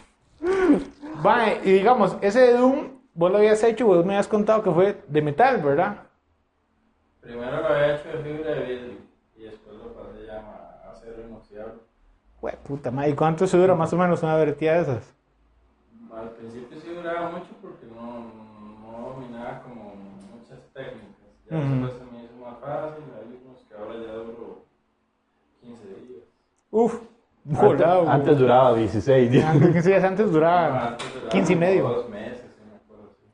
Mae, 1.21 1.59
y 1.63 1.71
digamos, 1.73 2.17
ese 2.21 2.39
de 2.41 2.53
Doom, 2.57 2.87
vos 3.15 3.31
lo 3.31 3.37
habías 3.37 3.63
hecho, 3.63 3.87
vos 3.87 4.05
me 4.05 4.13
habías 4.13 4.27
contado 4.27 4.61
que 4.61 4.71
fue 4.71 5.01
de 5.07 5.21
metal, 5.21 5.61
¿verdad? 5.63 6.03
Primero 7.21 7.61
lo 7.61 7.67
había 7.67 7.95
hecho 7.95 8.09
de 8.09 8.23
fibra 8.23 8.51
de 8.51 8.59
vidrio 8.59 8.97
y 9.35 9.43
después 9.43 9.77
lo 9.77 9.93
pasé 9.93 10.25
ya 10.27 10.39
a 10.85 10.91
acero 10.91 11.23
inoxidable. 11.27 11.79
Güey, 12.41 12.55
puta 12.67 12.91
madre, 12.91 13.09
¿y 13.11 13.15
cuánto 13.15 13.47
se 13.47 13.57
dura 13.57 13.73
más 13.73 13.91
o 13.93 13.97
menos 13.97 14.21
una 14.21 14.35
vertida 14.35 14.73
de 14.73 14.81
esas? 14.81 15.13
Al 16.15 16.29
principio 16.31 16.79
sí 16.79 16.89
duraba 16.89 17.31
mucho 17.31 17.49
porque 17.61 17.87
no, 17.87 18.31
no 18.81 19.09
dominaba 19.09 19.63
como 19.63 19.95
muchas 19.95 20.59
técnicas. 20.73 21.15
Ya 21.49 21.57
después 21.57 21.93
se 21.93 22.05
me 22.11 22.23
hizo 22.23 22.35
más 22.45 22.59
fácil, 22.59 23.03
hay 23.17 23.41
unos 23.43 23.63
que 23.63 23.75
ahora 23.75 23.93
ya 23.95 24.13
duro 24.13 24.63
15 25.61 25.87
días. 25.87 26.23
Uf. 26.69 27.01
Antes, 27.47 27.85
antes, 27.85 28.39
duraba 28.39 28.73
16 28.73 29.31
días. 29.31 29.45
Antes, 29.45 30.03
antes 30.03 30.31
duraba 30.31 30.97
15 31.29 31.53
y 31.53 31.55
medio. 31.55 32.05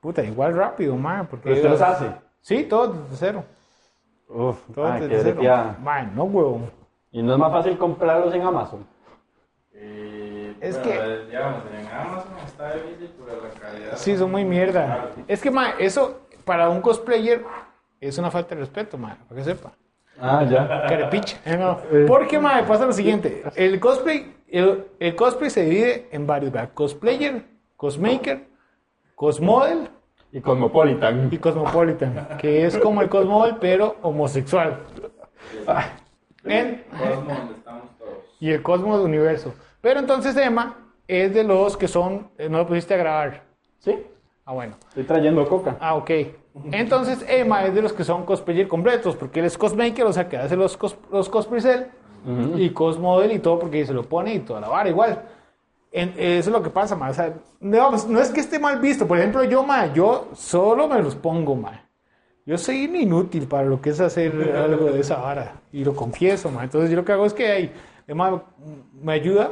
Puta, 0.01 0.23
igual 0.23 0.55
rápido, 0.55 0.95
ma, 0.97 1.23
porque... 1.29 1.43
Pero 1.43 1.55
usted 1.55 1.69
los 1.69 1.81
hace. 1.81 2.11
Sí, 2.41 2.63
todo 2.63 2.87
desde 2.93 3.15
cero. 3.15 3.45
Uf, 4.27 4.59
Todo 4.73 4.91
desde 4.93 5.07
cero. 5.21 5.35
breteada. 5.35 5.77
Ma, 5.81 6.01
no, 6.01 6.23
huevón. 6.23 6.71
Y 7.11 7.21
no 7.21 7.33
es 7.33 7.39
más 7.39 7.51
fácil 7.51 7.77
comprarlos 7.77 8.33
en 8.33 8.41
Amazon. 8.41 8.85
Eh, 9.73 10.55
Es 10.59 10.77
bueno, 10.79 10.91
que- 10.91 10.97
eh, 11.13 11.25
digamos, 11.27 11.61
en 11.79 11.87
Amazon 11.87 12.31
está 12.45 12.73
difícil, 12.75 13.11
pero 13.25 13.41
la 13.43 13.49
calidad. 13.59 13.91
Sí, 13.97 14.17
son 14.17 14.31
muy 14.31 14.43
mierda. 14.43 15.11
Es 15.27 15.41
que, 15.41 15.51
ma, 15.51 15.71
eso 15.79 16.21
para 16.45 16.69
un 16.69 16.81
cosplayer 16.81 17.43
es 17.99 18.17
una 18.17 18.31
falta 18.31 18.55
de 18.55 18.61
respeto, 18.61 18.97
ma, 18.97 19.17
para 19.27 19.35
que 19.39 19.43
sepa. 19.45 19.71
Ah, 20.19 20.43
ya. 20.49 20.67
Carepicha. 20.87 21.37
Eh, 21.45 21.57
no. 21.57 21.79
Porque, 22.07 22.39
ma, 22.39 22.63
pasa 22.67 22.85
lo 22.85 22.93
siguiente. 22.93 23.43
El 23.55 23.79
cosplay, 23.79 24.35
el, 24.47 24.85
el 24.99 25.15
cosplay 25.15 25.49
se 25.49 25.63
divide 25.63 26.07
en 26.11 26.25
varios, 26.27 26.51
¿verdad? 26.51 26.69
Cosplayer, 26.73 27.43
cosmaker, 27.75 28.47
cosmodel 29.25 29.87
Y 30.31 30.41
Cosmopolitan. 30.41 31.29
y 31.31 31.37
cosmopolitan, 31.37 32.37
que 32.39 32.65
es 32.65 32.75
como 32.79 33.03
el 33.03 33.09
cosmodel, 33.09 33.57
pero 33.61 33.97
homosexual. 34.01 34.79
En- 36.43 36.83
Cosmo, 36.89 37.33
donde 37.35 37.53
estamos 37.53 37.83
todos. 37.99 38.11
y 38.39 38.49
el 38.49 38.63
cosmos 38.63 38.97
del 38.97 39.05
universo. 39.05 39.53
Pero 39.79 39.99
entonces 39.99 40.35
Emma 40.37 40.75
es 41.07 41.31
de 41.35 41.43
los 41.43 41.77
que 41.77 41.87
son, 41.87 42.29
eh, 42.39 42.49
no 42.49 42.57
lo 42.59 42.65
pusiste 42.65 42.95
a 42.95 42.97
grabar. 42.97 43.43
Sí, 43.77 43.95
Ah, 44.43 44.53
bueno. 44.53 44.73
estoy 44.87 45.03
trayendo 45.03 45.47
coca. 45.47 45.77
Ah, 45.79 45.93
ok. 45.93 46.09
Entonces 46.71 47.23
Emma 47.29 47.63
es 47.65 47.75
de 47.75 47.81
los 47.83 47.93
que 47.93 48.03
son 48.03 48.25
cosplayer 48.25 48.67
completos, 48.67 49.15
porque 49.15 49.39
él 49.41 49.45
es 49.45 49.55
cosmaker, 49.55 50.03
o 50.05 50.13
sea, 50.13 50.27
que 50.27 50.37
hace 50.37 50.55
los, 50.55 50.77
cos, 50.77 50.97
los 51.11 51.29
cosplays 51.29 51.65
él, 51.65 51.85
y 52.55 52.71
cosmodel 52.71 53.33
y 53.33 53.39
todo, 53.39 53.59
porque 53.59 53.85
se 53.85 53.93
lo 53.93 54.01
pone 54.03 54.33
y 54.33 54.39
toda 54.39 54.61
la 54.61 54.69
vara 54.69 54.89
igual. 54.89 55.21
En- 55.91 56.13
eso 56.17 56.49
es 56.49 56.53
lo 56.53 56.63
que 56.63 56.69
pasa, 56.69 56.95
ma. 56.95 57.09
O 57.09 57.13
sea, 57.13 57.33
no, 57.59 57.91
no 57.91 58.19
es 58.19 58.29
que 58.29 58.39
esté 58.39 58.59
mal 58.59 58.79
visto. 58.79 59.07
Por 59.07 59.17
ejemplo, 59.17 59.43
yo, 59.43 59.63
ma, 59.63 59.93
yo 59.93 60.29
solo 60.33 60.87
me 60.87 61.01
los 61.01 61.15
pongo, 61.15 61.55
ma. 61.55 61.85
Yo 62.45 62.57
soy 62.57 62.85
inútil 62.85 63.47
para 63.47 63.65
lo 63.67 63.81
que 63.81 63.91
es 63.91 63.99
hacer 63.99 64.55
algo 64.57 64.85
de 64.85 64.99
esa 65.01 65.17
vara. 65.17 65.61
Y 65.71 65.83
lo 65.83 65.95
confieso, 65.95 66.49
ma. 66.49 66.63
Entonces, 66.63 66.89
yo 66.89 66.95
lo 66.97 67.05
que 67.05 67.11
hago 67.11 67.25
es 67.25 67.33
que 67.33 67.51
hay, 67.51 67.73
Emma 68.07 68.43
me 69.01 69.13
ayuda 69.13 69.51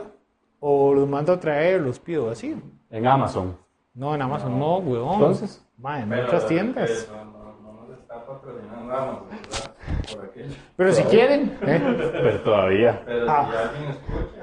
o 0.59 0.93
los 0.93 1.07
mando 1.07 1.33
a 1.33 1.39
traer, 1.39 1.81
los 1.81 1.99
pido 1.99 2.29
así. 2.29 2.55
En 2.89 3.05
Amazon. 3.07 3.55
No, 3.93 4.15
en 4.15 4.21
Amazon 4.21 4.57
no, 4.57 4.77
huevón. 4.77 5.13
Entonces. 5.15 5.65
Ma, 5.77 6.01
en 6.01 6.09
Pero, 6.09 6.25
otras 6.25 6.43
eh, 6.43 6.47
tiendas. 6.47 7.09
No, 7.11 7.23
no 7.61 7.87
nos 7.87 7.99
está 7.99 8.25
patrocinando 8.25 8.93
Amazon, 8.93 9.23
¿verdad? 9.29 9.75
Por 10.13 10.25
aquello. 10.25 10.53
Pero 10.75 10.91
si 10.93 11.03
quieren, 11.03 11.57
¿eh? 11.61 12.09
Pero 12.11 12.39
todavía. 12.41 13.01
Pero 13.05 13.25
Ah. 13.29 13.49
si 13.49 13.57
alguien 13.57 13.91
escucha, 13.91 14.38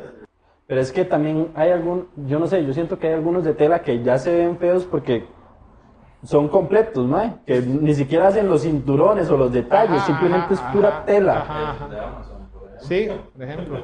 Pero 0.67 0.81
es 0.81 0.91
que 0.93 1.05
también 1.05 1.49
hay 1.55 1.71
algún, 1.71 2.09
yo 2.27 2.39
no 2.41 2.47
sé, 2.49 2.65
yo 2.65 2.73
siento 2.73 2.99
que 2.99 3.07
hay 3.09 3.15
algunos 3.15 3.45
de 3.45 3.55
tela 3.55 3.83
que 3.83 4.03
ya 4.03 4.19
se 4.19 4.35
ven 4.37 4.59
feos 4.59 4.85
porque 4.85 5.25
son 6.25 6.49
completos, 6.49 7.07
¿no? 7.07 7.39
Que 7.47 7.61
ni 7.61 7.95
siquiera 7.95 8.29
hacen 8.29 8.49
los 8.49 8.63
cinturones 8.63 9.31
o 9.31 9.37
los 9.37 9.53
detalles, 9.53 9.99
Ajá, 9.99 10.07
simplemente 10.07 10.55
ajá, 10.55 10.55
es 10.55 10.61
pura 10.75 10.89
ajá, 10.89 11.05
tela. 11.05 11.41
ajá, 11.41 11.71
ajá. 11.71 11.89
de 11.89 12.01
Amazon, 12.01 12.49
por. 12.53 12.71
Sí, 12.81 13.09
por 13.35 13.43
ejemplo. 13.45 13.83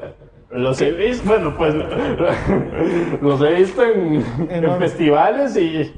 Los 0.51 0.83
he 0.83 0.91
visto, 0.91 1.29
bueno, 1.29 1.55
pues 1.57 1.75
los 3.23 3.41
he 3.43 3.55
visto 3.55 3.83
en, 3.85 4.25
en 4.51 4.79
festivales 4.79 5.57
y 5.57 5.95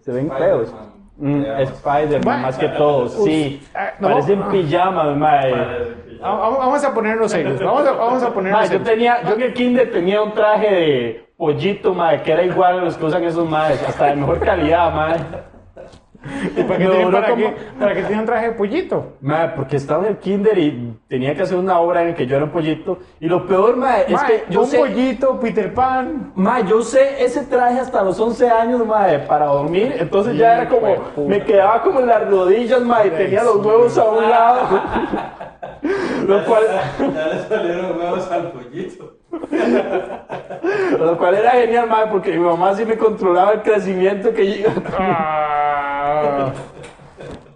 se 0.00 0.12
ven 0.12 0.30
feos. 0.38 0.72
Mm. 1.18 1.42
Spider-Man 1.44 2.42
más 2.42 2.58
que 2.58 2.68
todo, 2.68 3.08
sí. 3.08 3.62
no. 3.98 4.08
Parecen 4.08 4.42
pijamas, 4.50 5.16
mae. 5.16 5.52
Que 6.26 6.32
ya- 6.32 6.58
Vamos 6.58 6.84
a 6.84 6.94
ponernos 6.94 7.30
serios. 7.30 7.60
Vamos 7.62 7.86
a, 7.86 7.92
vamos 7.92 8.22
a 8.22 8.32
ponernos 8.34 8.70
yo 8.70 8.82
tenía, 8.82 9.22
yo 9.22 9.34
en 9.34 9.42
el 9.42 9.52
kinder 9.54 9.90
tenía 9.90 10.22
un 10.22 10.32
traje 10.32 10.70
de 10.74 11.26
pollito, 11.36 11.94
mae, 11.94 12.22
que 12.22 12.32
era 12.32 12.42
igual 12.42 12.80
a 12.80 12.84
los 12.84 12.96
que 12.96 13.04
usan 13.04 13.24
esos 13.24 13.48
maes, 13.48 13.82
hasta 13.86 14.06
de 14.06 14.16
mejor 14.16 14.40
calidad. 14.40 15.16
¿Y 16.56 16.62
para 16.64 16.78
qué 16.78 16.86
para 17.12 17.28
como-? 17.30 17.52
Para 17.78 17.94
tiene 17.94 18.18
un 18.20 18.26
traje 18.26 18.46
de 18.48 18.52
pollito. 18.54 19.12
Mae, 19.20 19.48
porque 19.50 19.76
estaba 19.76 20.02
en 20.04 20.08
el 20.10 20.18
kinder 20.18 20.58
y 20.58 20.98
tenía 21.08 21.34
que 21.34 21.42
hacer 21.42 21.56
una 21.56 21.78
obra 21.78 22.02
en 22.02 22.08
la 22.08 22.14
que 22.14 22.26
yo 22.26 22.36
era 22.36 22.46
un 22.46 22.50
pollito. 22.50 22.98
Y 23.20 23.26
lo 23.26 23.46
peor, 23.46 23.76
mae, 23.76 24.04
es 24.06 24.10
Mae, 24.12 24.26
que 24.26 24.44
yo 24.52 24.62
un 24.62 24.66
sé, 24.66 24.78
pollito, 24.78 25.38
Peter 25.38 25.72
Pan. 25.72 26.32
mae, 26.34 26.64
yo 26.66 26.82
sé 26.82 27.22
ese 27.24 27.44
traje 27.44 27.78
hasta 27.78 28.02
los 28.02 28.18
11 28.18 28.48
años, 28.50 28.84
mae, 28.84 29.20
para 29.20 29.46
dormir. 29.46 29.94
Entonces 29.98 30.36
ya 30.36 30.54
era 30.54 30.68
como, 30.68 30.96
me 31.28 31.44
quedaba 31.44 31.82
como 31.82 32.00
en 32.00 32.06
las 32.08 32.28
rodillas, 32.28 32.80
y 33.04 33.10
tenía 33.10 33.44
los 33.44 33.64
huevos 33.64 33.96
a 33.96 34.04
un 34.04 34.28
lado. 34.28 34.60
lo 36.26 36.44
cual, 36.44 36.64
Ya 37.14 37.26
le 37.28 37.38
salieron 37.48 37.96
nuevos 37.96 38.30
al 38.30 38.52
pollito. 38.52 39.16
lo 40.98 41.18
cual 41.18 41.34
era 41.34 41.50
genial, 41.52 41.88
mae, 41.88 42.06
porque 42.08 42.32
mi 42.32 42.38
mamá 42.44 42.74
sí 42.74 42.84
me 42.84 42.96
controlaba 42.96 43.52
el 43.52 43.62
crecimiento 43.62 44.32
que 44.32 44.62
yo... 44.62 44.68
Ah. 44.98 46.52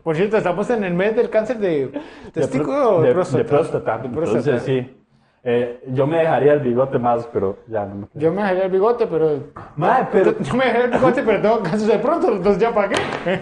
Por 0.03 0.17
cierto, 0.17 0.37
estamos 0.39 0.69
en 0.71 0.85
el 0.85 0.95
mes 0.95 1.15
del 1.15 1.29
cáncer 1.31 1.59
de 1.59 1.93
testículo 2.33 2.97
o 2.97 3.03
de, 3.03 3.13
próstata. 3.13 3.39
de 3.43 3.45
próstata. 3.49 3.99
De 3.99 4.09
próstata. 4.09 4.39
Entonces 4.39 4.63
sí. 4.63 4.97
Eh, 5.43 5.83
yo 5.89 6.07
me 6.07 6.19
dejaría 6.19 6.53
el 6.53 6.61
bigote 6.61 6.99
más, 6.99 7.27
pero 7.33 7.59
ya 7.67 7.87
no 7.87 7.95
me. 7.95 8.07
Yo 8.15 8.31
me 8.33 8.43
dejaría 8.43 8.65
el 8.65 8.71
bigote, 8.71 9.07
pero. 9.07 9.39
Mae, 9.77 10.07
pero. 10.13 10.39
Yo 10.39 10.55
me 10.55 10.65
dejaría 10.65 10.87
el 10.87 10.91
bigote, 10.93 11.23
pero 11.23 11.41
tengo 11.41 11.63
cáncer 11.63 11.89
de 11.93 11.99
pronto, 11.99 12.29
entonces 12.33 12.61
ya 12.61 12.75
para 12.75 12.89
qué. 12.89 12.97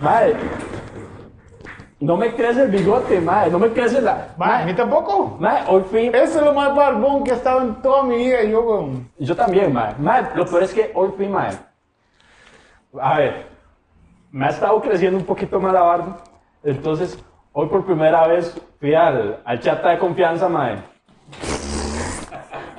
Mae. 0.00 0.34
No 2.00 2.16
me 2.16 2.34
crece 2.34 2.62
el 2.62 2.70
bigote, 2.70 3.20
mae. 3.20 3.50
No 3.50 3.58
me 3.58 3.68
crece 3.68 4.00
la. 4.00 4.28
Ma, 4.38 4.60
a 4.60 4.64
mí 4.64 4.72
tampoco. 4.74 5.36
Mae, 5.38 5.64
hoy 5.68 5.82
fui. 5.90 6.06
Eso 6.06 6.38
es 6.38 6.44
lo 6.44 6.54
más 6.54 6.74
barbón 6.74 7.24
que 7.24 7.32
he 7.32 7.34
estado 7.34 7.60
en 7.60 7.74
toda 7.82 8.02
mi 8.04 8.16
vida. 8.16 8.42
Yo, 8.44 8.62
weón. 8.62 9.10
Yo 9.18 9.36
también, 9.36 9.72
mae. 9.72 9.94
Mae, 9.98 10.24
lo 10.34 10.46
peor 10.46 10.62
es 10.62 10.72
que 10.72 10.90
hoy 10.94 11.12
fui, 11.14 11.28
mae. 11.28 11.50
A 12.98 13.18
ver. 13.18 13.46
Me 14.30 14.46
ha 14.46 14.48
estado 14.48 14.80
creciendo 14.80 15.18
un 15.18 15.26
poquito 15.26 15.60
más 15.60 15.74
la 15.74 15.82
barba. 15.82 16.16
Entonces, 16.64 17.22
hoy 17.52 17.68
por 17.68 17.84
primera 17.84 18.26
vez 18.26 18.58
fui 18.78 18.94
al, 18.94 19.40
al 19.44 19.60
chat 19.60 19.84
de 19.84 19.98
confianza, 19.98 20.48
mae. 20.48 20.76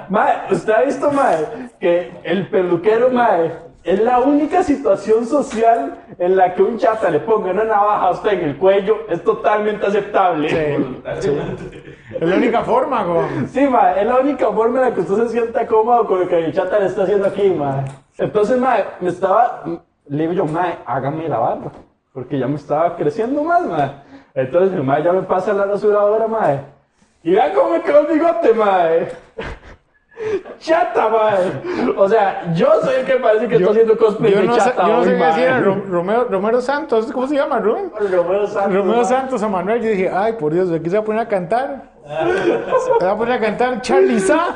Mae, 0.09 0.51
¿usted 0.51 0.73
ha 0.73 0.81
visto, 0.81 1.11
mae, 1.11 1.69
que 1.79 2.11
el 2.23 2.49
peluquero, 2.49 3.09
mae, 3.11 3.51
es 3.83 3.99
la 3.99 4.19
única 4.19 4.63
situación 4.63 5.25
social 5.25 5.95
en 6.19 6.35
la 6.35 6.53
que 6.53 6.61
un 6.61 6.77
chata 6.77 7.09
le 7.09 7.19
ponga 7.19 7.51
una 7.51 7.63
navaja 7.63 8.07
a 8.07 8.11
usted 8.11 8.33
en 8.33 8.49
el 8.49 8.57
cuello 8.57 8.99
es 9.09 9.23
totalmente 9.23 9.85
aceptable? 9.85 10.49
Sí, 10.49 11.31
Es 12.19 12.29
la 12.29 12.35
única 12.35 12.61
forma, 12.61 13.01
weón. 13.07 13.47
Sí, 13.47 13.65
ma, 13.67 13.93
es 13.93 14.05
la 14.05 14.19
única 14.19 14.51
forma 14.51 14.79
en 14.79 14.89
la 14.89 14.93
que 14.93 15.01
usted 15.01 15.15
se 15.15 15.29
sienta 15.29 15.65
cómodo 15.65 16.05
con 16.05 16.19
lo 16.19 16.27
que 16.27 16.45
el 16.45 16.53
chata 16.53 16.79
le 16.79 16.85
está 16.85 17.03
haciendo 17.03 17.27
aquí, 17.27 17.49
ma. 17.49 17.83
Entonces, 18.17 18.59
ma, 18.59 18.77
me 18.99 19.09
estaba, 19.09 19.63
le 20.07 20.21
digo 20.27 20.33
yo, 20.33 20.45
ma, 20.45 20.77
hágame 20.85 21.27
la 21.27 21.39
barba, 21.39 21.71
porque 22.13 22.37
ya 22.37 22.47
me 22.47 22.55
estaba 22.55 22.95
creciendo 22.95 23.43
más, 23.43 23.65
ma. 23.65 24.03
Entonces, 24.35 24.71
mi 24.77 24.83
ma 24.83 24.99
ya 24.99 25.11
me 25.11 25.23
pasa 25.23 25.53
la 25.53 25.65
rasuradora, 25.65 26.27
ma. 26.27 26.61
Y 27.23 27.31
vean 27.31 27.51
cómo 27.55 27.71
me 27.71 27.81
quedó 27.81 28.01
el 28.01 28.13
bigote, 28.13 28.53
ma. 28.53 28.89
Chata, 30.61 31.09
ma. 31.09 31.31
O 31.97 32.07
sea, 32.07 32.53
yo 32.53 32.67
soy 32.83 32.95
el 32.99 33.05
que 33.05 33.13
parece 33.15 33.47
que 33.47 33.55
está 33.55 33.71
haciendo 33.71 33.97
cosplay 33.97 34.31
yo 34.31 34.41
de 34.41 34.47
no, 34.47 34.55
chata 34.55 34.87
yo 34.87 34.93
no 34.97 35.03
sé 35.03 35.17
qué 35.17 35.23
decir. 35.25 36.29
Romero, 36.29 36.61
Santos, 36.61 37.11
¿cómo 37.11 37.27
se 37.27 37.35
llama, 37.35 37.59
Rubén? 37.59 37.91
Romero 37.99 38.47
Santos, 38.47 38.73
Romeo. 38.73 39.03
Santos 39.03 39.41
a 39.43 39.47
Manuel. 39.47 39.81
Yo 39.81 39.89
dije, 39.89 40.09
ay, 40.13 40.33
por 40.33 40.53
Dios, 40.53 40.71
aquí 40.71 40.89
se 40.89 40.97
va 40.97 41.01
a 41.01 41.05
poner 41.05 41.21
a 41.21 41.27
cantar. 41.27 41.91
Se 42.99 43.05
va 43.05 43.11
a 43.11 43.17
poner 43.17 43.33
a 43.33 43.39
cantar 43.39 43.81
Charlie 43.81 44.19
Sa. 44.19 44.55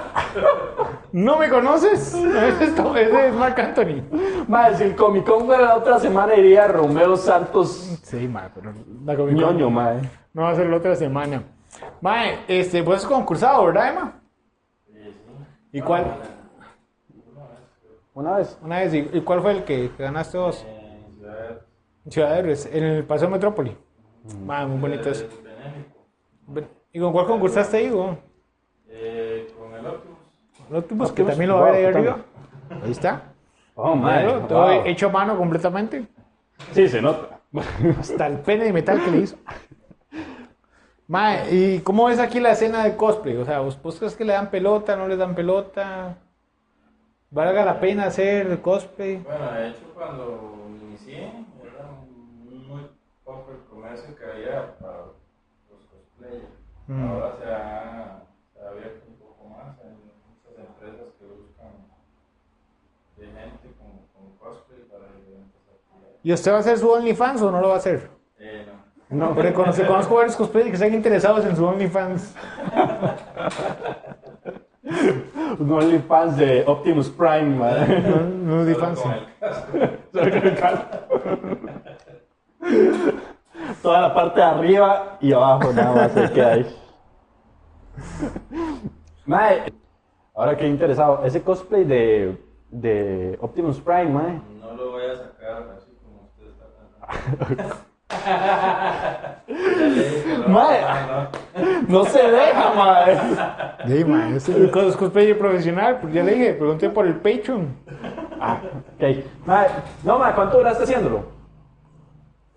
¿No 1.12 1.38
me 1.38 1.50
conoces? 1.50 2.14
Esto, 2.62 2.96
ese 2.96 3.28
es 3.28 3.34
Marc 3.34 3.58
Anthony. 3.58 4.04
Ma, 4.48 4.74
si 4.74 4.84
el 4.84 4.96
Comic 4.96 5.26
Con 5.26 5.46
fuera 5.46 5.62
la 5.64 5.76
otra 5.78 5.98
semana 6.00 6.36
iría 6.36 6.68
Romeo 6.68 7.16
Santos 7.16 8.00
Sí, 8.04 8.28
ma, 8.28 8.50
pero 8.54 8.74
la 9.06 9.16
Comic 9.16 9.42
Con 9.42 9.58
ñoño, 9.58 9.70
ma. 9.70 9.94
no 10.34 10.44
va 10.44 10.50
a 10.52 10.56
ser 10.56 10.68
la 10.68 10.78
otra 10.78 10.96
semana. 10.96 11.44
Mae, 12.02 12.40
este, 12.48 12.84
has 12.94 13.06
concursado, 13.06 13.66
¿verdad, 13.66 13.90
Emma? 13.90 14.14
¿Y 15.76 15.82
cuál? 15.82 16.06
Una 18.14 18.38
vez. 18.38 18.58
Una 18.64 18.80
vez, 18.80 18.94
¿y 18.94 19.10
y 19.12 19.20
cuál 19.20 19.42
fue 19.42 19.52
el 19.52 19.66
que 19.66 19.92
ganaste 20.00 20.38
vos? 20.38 20.66
En 20.66 21.12
Ciudad 21.12 21.62
En 22.06 22.12
Ciudad 22.14 22.40
Héroes, 22.40 22.70
en 22.72 22.84
el 22.86 23.04
Paseo 23.04 23.30
Metrópoli. 23.30 23.76
Mae, 24.46 24.66
muy 24.68 24.80
bonito 24.80 25.10
eso. 25.10 25.26
Benéfico. 26.48 26.80
¿Y 26.94 27.00
con 27.02 27.12
cuál 27.12 27.26
concursaste 27.26 27.76
ahí, 27.76 27.90
güey? 27.90 28.18
Eh, 28.88 29.54
con 29.60 29.74
el 29.74 29.86
Optimus. 29.86 30.18
Los 30.70 30.84
últimos 30.84 31.12
que 31.12 31.24
Optimus, 31.24 31.32
también 31.32 31.50
lo 31.50 31.56
va 31.60 31.68
a 31.68 31.72
ver 31.72 31.76
ahí 31.76 31.86
arriba. 31.94 32.18
Ahí 32.82 32.92
está. 32.92 33.34
Oh, 33.76 33.96
man. 33.98 34.48
todo 34.48 34.72
hecho 34.86 35.08
a 35.08 35.12
mano 35.12 35.38
completamente. 35.38 36.08
Sí, 36.72 36.88
se 36.88 37.02
nota. 37.02 37.42
Hasta 38.00 38.28
el 38.28 38.40
pene 38.40 38.64
de 38.64 38.72
metal 38.72 39.04
que 39.04 39.12
le 39.12 39.18
hizo. 39.18 39.36
Mae, 41.08 41.54
¿y 41.54 41.80
cómo 41.82 42.06
ves 42.06 42.20
aquí 42.20 42.40
la 42.40 42.52
escena 42.52 42.84
de 42.84 42.96
cosplay? 42.96 43.38
O 43.38 43.46
sea, 43.46 43.60
¿vos, 43.60 43.80
vos 43.82 43.98
crees 43.98 44.16
que 44.16 44.26
le 44.26 44.34
dan 44.34 44.50
pelota, 44.50 44.96
no 44.96 45.08
les 45.08 45.18
dan 45.18 45.36
pelota? 45.36 46.18
¿Valga 47.30 47.64
la 47.64 47.80
pena 47.80 48.06
hacer 48.06 48.62
cosplay? 48.62 49.18
Bueno, 49.18 49.52
de 49.52 49.70
hecho, 49.70 49.92
cuando 49.94 50.68
inicié, 50.82 51.26
era 51.62 51.86
muy 52.68 52.90
poco 53.24 53.52
el 53.52 53.70
comercio 53.70 54.16
que 54.16 54.26
había 54.26 54.78
para 54.80 54.98
los 54.98 55.82
cosplayers. 55.92 56.48
Mm. 56.88 57.08
Ahora 57.08 57.36
se 57.38 57.46
ha, 57.46 58.24
se 58.54 58.66
ha 58.66 58.70
abierto 58.70 59.06
un 59.08 59.16
poco 59.16 59.26
poco 59.36 59.50
más. 59.50 59.78
Hay 59.80 59.92
muchas 59.92 60.58
empresas 60.58 61.14
que 61.20 61.26
buscan 61.26 61.72
de 63.18 63.26
gente 63.26 63.76
con, 63.78 63.92
con 64.14 64.38
cosplay 64.38 64.82
para 64.90 65.06
diferentes 65.14 65.62
actividades. 65.70 66.20
¿Y 66.24 66.34
usted 66.34 66.52
va 66.52 66.58
a 66.58 66.60
hacer 66.60 66.78
su 66.78 66.90
OnlyFans 66.90 67.42
o 67.42 67.52
no 67.52 67.62
lo 67.62 67.70
va 67.70 67.76
a 67.76 67.78
hacer? 67.78 68.10
Eh, 68.40 68.66
no. 68.66 68.85
No, 69.10 69.36
pero 69.36 69.54
conozco, 69.54 69.86
conozco 69.86 70.16
varios 70.16 70.36
cosplayers 70.36 70.72
que 70.72 70.76
están 70.76 70.94
interesados 70.94 71.46
en 71.46 71.56
su 71.56 71.66
OnlyFans. 71.66 72.36
Un 75.60 75.72
OnlyFans 75.72 76.38
de 76.38 76.64
Optimus 76.66 77.10
Prime, 77.10 77.56
madre. 77.56 78.02
No, 78.02 78.22
no 78.22 78.62
OnlyFans. 78.62 79.02
Toda 83.82 84.02
la 84.02 84.14
parte 84.14 84.40
de 84.40 84.46
arriba 84.46 85.18
y 85.22 85.34
abajo 85.34 85.72
nada 85.72 85.96
más 85.96 86.12
se 86.12 86.32
queda 86.32 86.54
ahí. 86.54 86.76
Mae, 89.26 89.74
ahora 90.34 90.58
que 90.58 90.68
interesado, 90.68 91.24
ese 91.24 91.42
cosplay 91.42 91.84
de, 91.84 92.38
de 92.70 93.38
Optimus 93.40 93.80
Prime, 93.80 94.10
mae. 94.10 94.42
No 94.60 94.74
lo 94.74 94.92
voy 94.92 95.06
a 95.06 95.16
sacar 95.16 95.70
así 95.78 95.92
como 96.04 96.28
usted 96.28 96.48
está 96.48 96.66
que 98.26 98.32
no, 101.88 102.06
se 102.06 102.32
deja, 102.32 102.74
mae. 102.74 103.18
Sí, 103.88 104.06
ma, 104.06 104.30
es 104.36 104.50
el 104.50 104.72
cos- 104.72 104.96
cosplayer 104.96 105.38
profesional, 105.38 106.00
porque 106.00 106.16
ya 106.18 106.24
le 106.24 106.34
dije, 106.34 106.54
pregunté 106.54 106.90
por 106.90 107.06
el 107.06 107.16
Patreon. 107.16 107.68
Ah, 108.40 108.60
ok. 108.96 109.04
Mae, 109.46 109.68
no, 110.04 110.20
mae, 110.20 110.34
¿cuánto 110.34 110.58
duraste 110.58 110.84
haciéndolo? 110.84 111.24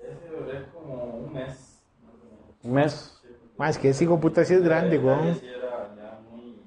Ese 0.00 0.28
duré 0.36 0.64
como 0.72 1.04
un 1.04 1.32
mes. 1.32 1.82
más. 2.02 2.64
Un 2.64 2.72
mes. 2.72 3.14
Ma, 3.56 3.68
es 3.70 3.78
que 3.78 3.88
ese 3.90 4.04
hijo 4.04 4.18
puta 4.20 4.44
sí 4.44 4.54
es 4.54 4.62
grande, 4.62 5.00
ya 5.02 5.34
sí 5.34 5.46
era 5.46 5.88
ya 5.96 6.18
muy, 6.30 6.40
muy 6.42 6.60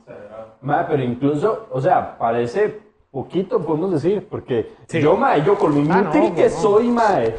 exagerado. 0.00 0.54
Mae, 0.60 0.84
pero 0.88 1.02
incluso, 1.02 1.66
o 1.70 1.80
sea, 1.80 2.16
parece 2.18 2.80
poquito, 3.10 3.60
podemos 3.64 3.90
decir, 3.92 4.26
porque 4.30 4.72
Sí. 4.86 5.00
yo, 5.00 5.16
mae, 5.16 5.42
yo 5.44 5.56
con 5.58 5.74
lo 5.74 5.92
Ah, 5.92 6.00
no, 6.02 6.34
que 6.34 6.44
no. 6.44 6.50
soy, 6.50 6.88
mae, 6.88 7.34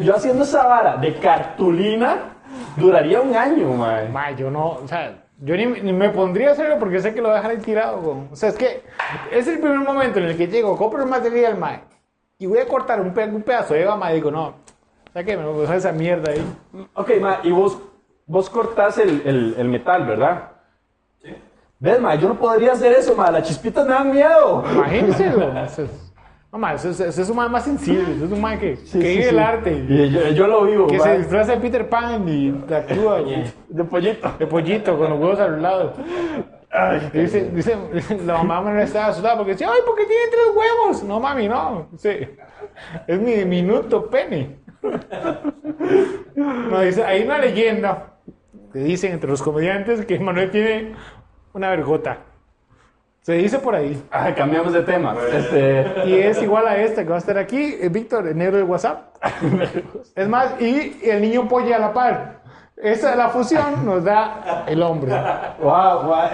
yo 0.00 0.14
haciendo 0.14 0.44
esa 0.44 0.66
vara 0.66 0.96
de 0.98 1.14
cartulina, 1.18 2.34
duraría 2.76 3.20
un 3.20 3.34
año, 3.34 3.72
mae. 3.74 4.08
Ma, 4.08 4.30
yo 4.32 4.50
no, 4.50 4.70
o 4.82 4.86
sea, 4.88 5.24
yo 5.40 5.56
ni, 5.56 5.66
ni 5.66 5.92
me 5.92 6.10
pondría 6.10 6.50
a 6.50 6.52
hacerlo 6.52 6.78
porque 6.78 7.00
sé 7.00 7.14
que 7.14 7.20
lo 7.22 7.28
voy 7.28 7.34
a 7.34 7.36
dejar 7.36 7.50
ahí 7.52 7.58
tirado, 7.58 7.98
weón. 8.00 8.28
O 8.32 8.36
sea, 8.36 8.50
es 8.50 8.56
que 8.56 8.82
es 9.32 9.46
el 9.48 9.58
primer 9.60 9.78
momento 9.80 10.18
en 10.18 10.26
el 10.26 10.36
que 10.36 10.46
llego, 10.46 10.76
compro 10.76 11.02
el 11.02 11.08
material, 11.08 11.56
ma, 11.56 11.80
y 12.38 12.46
voy 12.46 12.58
a 12.58 12.68
cortar 12.68 13.00
un, 13.00 13.12
pe- 13.14 13.24
un 13.24 13.42
pedazo 13.42 13.74
de 13.74 13.82
eva, 13.82 13.96
ma, 13.96 14.12
y 14.12 14.16
digo, 14.16 14.30
no, 14.30 14.46
o 14.48 15.12
sea, 15.12 15.24
que 15.24 15.36
me 15.36 15.46
voy 15.46 15.66
a 15.66 15.74
esa 15.74 15.90
mierda 15.92 16.32
ahí. 16.32 16.44
Ok, 16.94 17.12
ma, 17.20 17.38
y 17.42 17.50
vos, 17.50 17.78
vos 18.26 18.50
cortás 18.50 18.98
el, 18.98 19.22
el, 19.24 19.54
el 19.58 19.68
metal, 19.68 20.04
¿verdad? 20.06 20.50
Sí. 21.80 21.84
¿Ves, 21.84 22.00
ma? 22.00 22.14
Yo 22.16 22.28
no 22.28 22.38
podría 22.38 22.72
hacer 22.72 22.92
eso, 22.92 23.14
ma. 23.14 23.30
Las 23.30 23.46
chispitas 23.46 23.86
me 23.86 23.92
dan 23.92 24.10
miedo. 24.10 24.64
Imagínense, 24.72 25.32
No, 26.50 26.58
ma, 26.58 26.72
eso 26.72 26.88
es, 26.88 26.98
eso 27.00 27.20
es 27.20 27.28
un 27.28 27.36
ma 27.36 27.46
más 27.46 27.64
sensible, 27.64 28.14
eso 28.16 28.24
es 28.24 28.32
un 28.32 28.40
ma 28.40 28.58
que, 28.58 28.78
que 28.90 28.98
vive 28.98 29.28
el 29.28 29.38
arte. 29.38 29.84
Y 29.86 30.10
yo, 30.10 30.28
yo 30.28 30.46
lo 30.46 30.64
vivo, 30.64 30.86
Que 30.86 30.98
se 30.98 31.18
disfraza 31.18 31.52
de 31.52 31.58
Peter 31.58 31.86
Pan 31.90 32.26
y 32.26 32.48
actúa 32.72 33.20
De 33.68 33.84
pollito. 33.84 34.32
de 34.38 34.46
pollito 34.46 34.96
con 34.96 35.10
los 35.10 35.20
huevos 35.20 35.38
al 35.40 35.60
lado. 35.60 35.92
Y 37.12 37.18
dice, 37.18 37.50
dice, 37.52 37.76
la 38.26 38.42
mamá 38.42 38.70
me 38.70 38.82
estaba 38.82 39.08
asustada 39.08 39.36
porque 39.36 39.52
decía, 39.52 39.68
ay, 39.70 39.80
¿por 39.84 39.94
qué 39.94 40.04
tiene 40.06 40.22
tres 40.30 40.56
huevos? 40.56 41.02
No, 41.04 41.20
mami, 41.20 41.48
no. 41.48 41.88
Es 43.06 43.20
mi 43.20 43.32
diminuto 43.32 44.08
pene. 44.08 44.56
No, 46.34 46.80
dice, 46.80 47.04
hay 47.04 47.24
una 47.24 47.38
leyenda 47.38 48.14
que 48.72 48.78
dicen 48.78 49.12
entre 49.12 49.28
los 49.28 49.42
comediantes 49.42 50.06
que 50.06 50.18
Manuel 50.18 50.50
tiene 50.50 50.94
una 51.58 51.70
vergota. 51.70 52.18
Se 53.20 53.34
dice 53.34 53.58
por 53.58 53.74
ahí. 53.74 54.02
Ah, 54.10 54.32
cambiamos 54.34 54.72
de 54.72 54.82
tema. 54.82 55.14
Este, 55.30 55.84
Y 56.06 56.14
es 56.14 56.40
igual 56.40 56.66
a 56.66 56.78
esta 56.78 57.02
que 57.02 57.10
va 57.10 57.16
a 57.16 57.18
estar 57.18 57.36
aquí, 57.36 57.76
eh, 57.78 57.90
Víctor, 57.90 58.26
el 58.26 58.38
negro 58.38 58.56
del 58.56 58.64
WhatsApp. 58.64 59.16
Es 60.14 60.28
más, 60.28 60.58
y 60.60 60.98
el 61.02 61.20
niño 61.20 61.46
polla 61.46 61.76
a 61.76 61.78
la 61.78 61.92
par. 61.92 62.38
Esa 62.76 63.14
la 63.16 63.28
fusión 63.28 63.84
nos 63.84 64.04
da 64.04 64.64
el 64.66 64.82
hombre. 64.82 65.12
wow, 65.60 66.04
wow. 66.04 66.28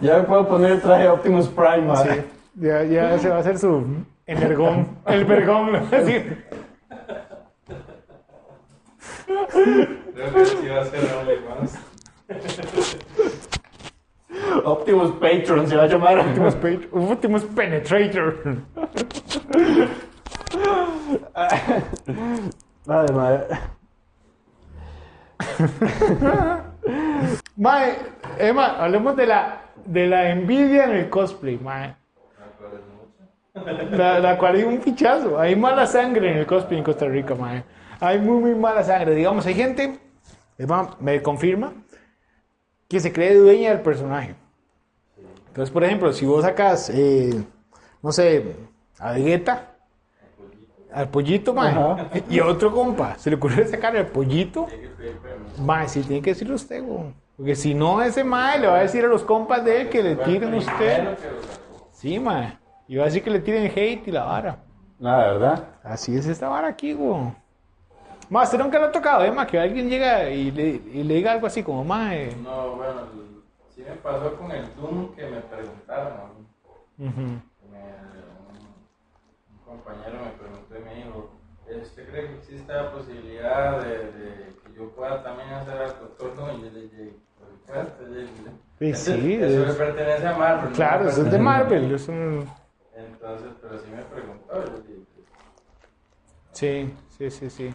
Ya 0.00 0.18
me 0.18 0.22
puedo 0.24 0.46
poner 0.46 0.72
el 0.72 0.80
traje 0.80 1.08
Optimus 1.08 1.48
Prime. 1.48 1.96
Sí, 1.96 2.08
ya, 2.54 2.84
ya 2.84 3.18
se 3.18 3.30
va 3.30 3.36
a 3.36 3.38
hacer 3.40 3.58
su 3.58 3.84
energón, 4.26 4.98
el 5.06 5.24
vergón. 5.24 5.72
¿no? 5.72 5.78
Así. 5.96 6.22
Creo 10.14 10.34
que 10.34 10.44
sí 10.44 10.68
va 10.68 10.82
a 10.82 10.84
ser 10.84 11.00
OnlyFans. 11.16 11.78
Optimus 14.64 15.12
Patron 15.12 15.66
se 15.68 15.76
va 15.76 15.82
a 15.84 15.86
llamar. 15.86 16.18
Últimos, 16.18 16.54
page- 16.56 16.88
últimos 16.92 17.44
penetrator. 17.44 18.36
Madre, 22.86 23.14
madre. 23.14 23.44
Mae, 27.56 27.94
Emma, 28.38 28.76
hablemos 28.82 29.16
de 29.16 29.26
la, 29.26 29.60
de 29.84 30.06
la 30.06 30.30
envidia 30.30 30.84
en 30.84 30.90
el 30.92 31.08
cosplay, 31.08 31.58
mae. 31.58 31.94
La, 33.92 34.18
la 34.18 34.36
cual 34.38 34.56
hay 34.56 34.64
un 34.64 34.80
fichazo. 34.82 35.38
Hay 35.38 35.54
mala 35.56 35.86
sangre 35.86 36.30
en 36.32 36.38
el 36.38 36.46
cosplay 36.46 36.78
en 36.78 36.84
Costa 36.84 37.06
Rica, 37.06 37.34
mae. 37.34 37.64
Hay 38.00 38.18
muy, 38.18 38.38
muy 38.40 38.54
mala 38.54 38.82
sangre. 38.82 39.14
Digamos, 39.14 39.46
hay 39.46 39.54
gente, 39.54 39.98
Emma 40.58 40.90
me 41.00 41.22
confirma, 41.22 41.72
que 42.88 43.00
se 43.00 43.12
cree 43.12 43.34
dueña 43.34 43.70
del 43.70 43.80
personaje. 43.80 44.34
Entonces, 45.48 45.72
por 45.72 45.84
ejemplo, 45.84 46.12
si 46.12 46.26
vos 46.26 46.42
sacas, 46.42 46.90
eh, 46.90 47.44
no 48.02 48.12
sé, 48.12 48.56
a 48.98 49.12
Vegeta, 49.12 49.76
al 50.92 51.08
pollito, 51.08 51.54
Ajá. 51.58 52.08
y 52.28 52.38
a 52.38 52.46
otro 52.46 52.72
compa, 52.72 53.16
se 53.18 53.30
le 53.30 53.36
ocurre 53.36 53.66
sacar 53.66 53.96
el 53.96 54.06
pollito, 54.06 54.66
mae, 55.58 55.88
sí 55.88 56.02
tiene 56.02 56.22
que 56.22 56.30
decirlo 56.30 56.54
usted, 56.54 56.82
güey. 56.82 57.14
Porque 57.36 57.56
si 57.56 57.74
no, 57.74 58.00
ese 58.00 58.22
mae 58.22 58.60
le 58.60 58.68
va 58.68 58.76
a 58.78 58.82
decir 58.82 59.04
a 59.04 59.08
los 59.08 59.22
compas 59.24 59.64
de 59.64 59.80
él 59.82 59.88
que 59.88 60.02
le 60.02 60.16
tiren 60.16 60.54
a 60.54 60.56
usted. 60.56 61.18
Sí, 61.92 62.18
mae. 62.20 62.58
Y 62.86 62.96
va 62.96 63.02
a 63.02 63.06
decir 63.06 63.24
que 63.24 63.30
le 63.30 63.40
tiren 63.40 63.64
hate 63.66 64.06
y 64.06 64.10
la 64.12 64.24
vara. 64.24 64.58
Nada, 65.00 65.32
¿verdad? 65.32 65.68
Así 65.82 66.16
es 66.16 66.26
esta 66.26 66.48
vara 66.48 66.68
aquí, 66.68 66.92
güey. 66.92 67.32
Más, 68.30 68.48
¿usted 68.48 68.58
nunca 68.58 68.78
le 68.78 68.86
ha 68.86 68.92
tocado, 68.92 69.24
eh, 69.24 69.30
ma, 69.30 69.46
que 69.46 69.58
alguien 69.58 69.88
llega 69.88 70.28
y 70.30 70.50
le, 70.50 70.68
y 70.68 71.04
le 71.04 71.14
diga 71.14 71.32
algo 71.32 71.46
así 71.46 71.62
como, 71.62 71.84
mae? 71.84 72.34
No, 72.42 72.76
bueno, 72.76 73.02
sí 73.74 73.82
me 73.82 73.94
pasó 73.96 74.34
con 74.36 74.50
el 74.50 74.64
Doom 74.76 75.14
que 75.14 75.26
me 75.26 75.40
preguntaron 75.40 76.12
a 76.12 76.24
mí. 76.26 76.46
Me- 76.96 77.10
un, 77.10 78.56
un 79.52 79.58
compañero 79.64 80.14
me 80.24 80.30
preguntó 80.38 80.74
y 80.78 80.84
me 80.84 80.94
dijo, 81.04 81.30
"¿Eh, 81.68 81.80
¿usted 81.82 82.08
cree 82.08 82.26
que 82.28 82.34
existe 82.38 82.72
la 82.72 82.90
posibilidad 82.92 83.82
de, 83.82 83.88
de 84.12 84.34
que 84.64 84.74
yo 84.76 84.88
pueda 84.90 85.22
también 85.22 85.50
hacer 85.50 85.76
al 85.76 85.88
Doctor 86.00 86.36
Doom? 86.36 86.50
Y 86.58 86.62
yo 86.64 86.70
le 86.70 86.80
dije, 86.82 87.12
por 87.38 87.48
supuesto. 87.50 88.02
yo 88.04 88.08
le 88.08 88.20
dije, 88.22 88.32
Sí, 88.78 88.86
"Eso- 88.90 89.10
sí, 89.12 89.34
Eso 89.34 89.62
es- 89.62 89.68
le 89.68 89.74
pertenece 89.74 90.26
a 90.26 90.36
Marvel. 90.36 90.72
Claro, 90.72 91.08
eso 91.08 91.10
es 91.10 91.16
de 91.16 91.22
pertenece 91.24 91.36
a 91.36 91.38
mí". 91.38 91.44
Marvel. 91.44 91.94
Es 91.94 92.08
un... 92.08 92.48
Entonces, 92.96 93.48
pero 93.60 93.78
sí 93.78 93.86
me 93.94 94.02
preguntó. 94.02 94.54
Yo 94.54 94.60
le 94.72 94.82
dije, 94.82 95.04
Sí, 96.52 96.94
sí, 97.18 97.30
sí, 97.30 97.50
sí. 97.50 97.74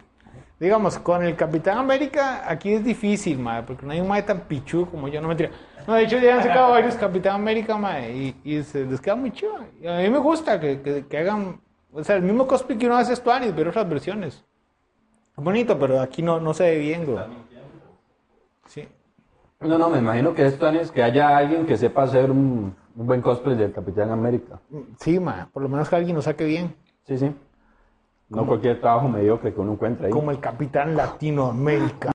Digamos, 0.60 0.98
con 0.98 1.24
el 1.24 1.36
Capitán 1.36 1.78
América 1.78 2.42
aquí 2.46 2.74
es 2.74 2.84
difícil, 2.84 3.38
mae, 3.38 3.62
porque 3.62 3.86
no 3.86 3.92
hay 3.92 4.00
un 4.00 4.08
mae 4.08 4.22
tan 4.22 4.40
pichu 4.40 4.86
como 4.90 5.08
yo, 5.08 5.18
no 5.22 5.28
me 5.28 5.34
tira. 5.34 5.50
No, 5.86 5.94
de 5.94 6.02
hecho 6.02 6.18
ya 6.18 6.36
han 6.36 6.42
sacado 6.42 6.72
varios 6.72 6.96
Capitán 6.96 7.36
América, 7.36 7.78
mae, 7.78 8.12
y, 8.12 8.36
y 8.44 8.62
se 8.62 8.84
les 8.84 9.00
queda 9.00 9.16
muy 9.16 9.32
chido. 9.32 9.54
Y 9.80 9.86
a 9.86 9.96
mí 9.96 10.10
me 10.10 10.18
gusta 10.18 10.60
que, 10.60 10.82
que, 10.82 11.06
que 11.06 11.16
hagan, 11.16 11.62
o 11.90 12.04
sea, 12.04 12.16
el 12.16 12.22
mismo 12.22 12.46
cosplay 12.46 12.76
que 12.76 12.84
uno 12.84 12.96
hace 12.96 13.14
es 13.14 13.22
Tuanis, 13.22 13.54
ver 13.54 13.68
otras 13.68 13.88
versiones. 13.88 14.44
Es 15.34 15.42
bonito, 15.42 15.78
pero 15.78 15.98
aquí 15.98 16.20
no, 16.20 16.38
no 16.38 16.52
se 16.52 16.64
ve 16.64 16.78
bien, 16.78 17.06
güey. 17.06 17.24
Sí. 18.66 18.86
No, 19.60 19.78
no, 19.78 19.88
me 19.88 19.98
imagino 19.98 20.34
que 20.34 20.44
es 20.44 20.58
que 20.90 21.02
haya 21.02 21.38
alguien 21.38 21.64
que 21.64 21.78
sepa 21.78 22.02
hacer 22.02 22.30
un, 22.30 22.76
un 22.96 23.06
buen 23.06 23.22
cosplay 23.22 23.56
del 23.56 23.72
Capitán 23.72 24.10
América. 24.10 24.60
Sí, 24.98 25.18
mae, 25.18 25.46
por 25.46 25.62
lo 25.62 25.70
menos 25.70 25.88
que 25.88 25.96
alguien 25.96 26.16
lo 26.16 26.20
saque 26.22 26.44
bien. 26.44 26.74
Sí, 27.06 27.16
sí. 27.16 27.34
No 28.30 28.46
cualquier 28.46 28.80
trabajo 28.80 29.08
mediocre 29.08 29.52
que 29.52 29.60
uno 29.60 29.72
encuentre 29.72 30.06
ahí. 30.06 30.12
Como 30.12 30.30
el 30.30 30.38
Capitán 30.40 30.96
Latinoamérica. 30.96 32.12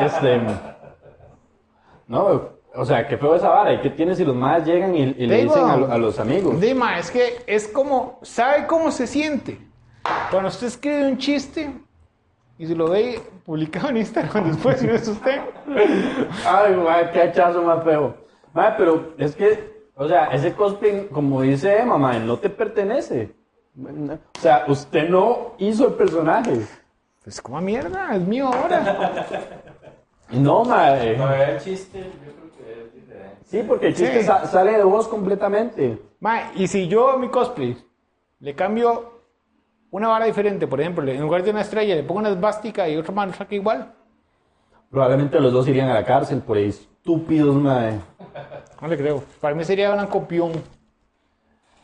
Este. 0.00 0.40
No, 2.06 2.42
o 2.76 2.84
sea, 2.84 3.08
qué 3.08 3.16
feo 3.18 3.34
esa 3.34 3.48
vara. 3.48 3.72
¿Y 3.72 3.80
qué 3.80 3.90
tiene 3.90 4.14
si 4.14 4.24
los 4.24 4.36
más 4.36 4.64
llegan 4.64 4.94
y, 4.94 5.02
y 5.02 5.26
le 5.26 5.42
dicen 5.44 5.64
a, 5.64 5.76
lo- 5.76 5.90
a 5.90 5.98
los 5.98 6.18
amigos? 6.20 6.60
Dima, 6.60 6.98
es 6.98 7.10
que 7.10 7.38
es 7.46 7.66
como, 7.68 8.18
¿sabe 8.22 8.66
cómo 8.66 8.90
se 8.92 9.06
siente? 9.06 9.58
Cuando 10.30 10.48
usted 10.48 10.66
escribe 10.68 11.06
un 11.08 11.18
chiste 11.18 11.72
y 12.58 12.66
se 12.66 12.74
lo 12.76 12.90
ve 12.90 13.20
publicado 13.44 13.88
en 13.88 13.96
Instagram 13.96 14.44
después, 14.52 14.78
si 14.78 14.86
no 14.86 14.94
es 14.94 15.08
usted. 15.08 15.40
Ay, 16.46 16.76
qué 17.12 17.22
hachazo 17.22 17.62
más 17.62 17.82
feo. 17.82 18.14
Mae, 18.52 18.74
pero 18.78 19.14
es 19.18 19.34
que, 19.34 19.88
o 19.96 20.06
sea, 20.06 20.26
ese 20.26 20.52
cosplay, 20.52 21.08
como 21.08 21.40
dice 21.42 21.78
Emma, 21.78 21.98
mae, 21.98 22.20
no 22.20 22.36
te 22.38 22.48
pertenece. 22.50 23.34
O 23.76 24.38
sea, 24.40 24.64
usted 24.68 25.08
no 25.08 25.52
hizo 25.58 25.88
el 25.88 25.94
personaje. 25.94 26.60
Pues 27.24 27.40
como 27.40 27.60
mierda, 27.60 28.14
es 28.14 28.20
mío 28.22 28.46
ahora. 28.52 29.30
No, 30.30 30.64
mae. 30.64 31.16
Todavía 31.16 31.50
el 31.50 31.60
chiste, 31.60 31.98
yo 32.00 32.32
creo 32.32 32.50
que 32.56 32.82
es 32.86 32.94
diferente. 32.94 33.36
Sí, 33.44 33.62
porque 33.68 33.88
el 33.88 33.94
chiste 33.94 34.20
Sí. 34.20 34.26
sa- 34.26 34.46
sale 34.46 34.72
de 34.72 34.82
vos 34.82 35.06
completamente. 35.06 36.00
Mae, 36.18 36.44
y 36.54 36.66
si 36.66 36.88
yo 36.88 37.10
a 37.10 37.18
mi 37.18 37.28
cosplay 37.28 37.76
le 38.40 38.54
cambio 38.54 39.20
una 39.90 40.08
vara 40.08 40.24
diferente, 40.24 40.66
por 40.66 40.80
ejemplo, 40.80 41.08
en 41.08 41.20
lugar 41.20 41.42
de 41.44 41.50
una 41.50 41.60
estrella 41.60 41.94
le 41.94 42.02
pongo 42.02 42.20
una 42.20 42.30
esvástica 42.30 42.88
y 42.88 42.96
otra 42.96 43.12
mano 43.12 43.32
saca 43.34 43.54
igual, 43.54 43.92
Probablemente 44.90 45.38
los 45.40 45.52
dos 45.52 45.68
irían 45.68 45.88
a 45.90 45.94
la 45.94 46.04
cárcel 46.04 46.40
por 46.40 46.56
estúpidos, 46.56 47.54
mae. 47.56 48.00
no 48.80 48.88
le 48.88 48.96
creo. 48.96 49.22
Para 49.40 49.54
mí 49.54 49.62
sería 49.64 49.92
una 49.92 50.08
copión. 50.08 50.52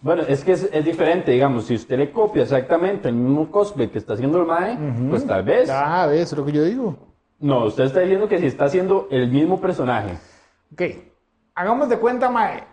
Bueno, 0.02 0.22
es 0.22 0.42
que 0.44 0.52
es, 0.52 0.68
es 0.72 0.84
diferente, 0.84 1.30
digamos, 1.30 1.66
si 1.66 1.74
usted 1.74 1.98
le 1.98 2.10
copia 2.10 2.42
exactamente 2.42 3.08
el 3.08 3.14
mismo 3.14 3.50
cosplay 3.50 3.88
que 3.88 3.98
está 3.98 4.14
haciendo 4.14 4.40
el 4.40 4.46
mae, 4.46 4.78
pues 5.10 5.26
tal 5.26 5.42
vez. 5.42 5.68
Ah, 5.70 6.06
ves, 6.06 6.32
lo 6.32 6.44
que 6.44 6.52
yo 6.52 6.64
digo. 6.64 6.96
No, 7.38 7.66
usted 7.66 7.84
está 7.84 8.00
diciendo 8.00 8.28
que 8.28 8.38
si 8.38 8.46
está 8.46 8.64
haciendo 8.64 9.08
el 9.10 9.30
mismo 9.30 9.60
personaje. 9.60 10.16
Ok, 10.72 10.82
hagamos 11.54 11.88
de 11.88 11.98
cuenta, 11.98 12.30
mae, 12.30 12.64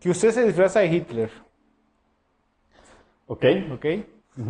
que 0.00 0.10
usted 0.10 0.30
se 0.32 0.44
disfraza 0.44 0.80
de 0.80 0.86
Hitler, 0.86 1.30
¿Ok? 3.28 3.44
¿ok? 3.74 3.86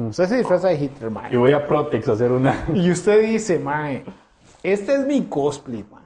Usted 0.08 0.26
se 0.26 0.36
disfraza 0.38 0.68
de 0.68 0.74
Hitler, 0.74 1.10
mae. 1.10 1.32
Y 1.32 1.36
voy 1.36 1.52
a 1.52 1.66
Protex 1.66 2.08
a 2.08 2.12
hacer 2.12 2.32
una. 2.32 2.66
Y 2.74 2.90
usted 2.90 3.22
dice, 3.22 3.58
mae, 3.58 4.04
este 4.62 4.94
es 4.94 5.06
mi 5.06 5.22
cosplay, 5.22 5.84
mae. 5.90 6.02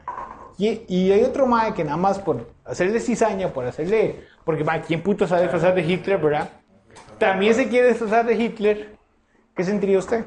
Y, 0.59 0.85
y 0.89 1.13
hay 1.13 1.23
otro 1.23 1.47
mae 1.47 1.73
que 1.73 1.85
nada 1.85 1.97
más 1.97 2.19
por 2.19 2.49
hacerle 2.65 3.01
cizaña, 3.01 3.53
por 3.53 3.65
hacerle... 3.65 4.27
Porque, 4.45 4.65
¿quién 4.87 5.03
puto 5.03 5.27
sabe 5.27 5.43
disfrazar 5.43 5.75
de 5.75 5.83
Hitler, 5.83 6.19
verdad? 6.19 6.49
También 7.19 7.55
se 7.55 7.69
quiere 7.69 7.89
disfrazar 7.89 8.25
de 8.27 8.35
Hitler. 8.35 8.97
¿Qué 9.55 9.65
sentiría 9.65 9.99
usted? 9.99 10.25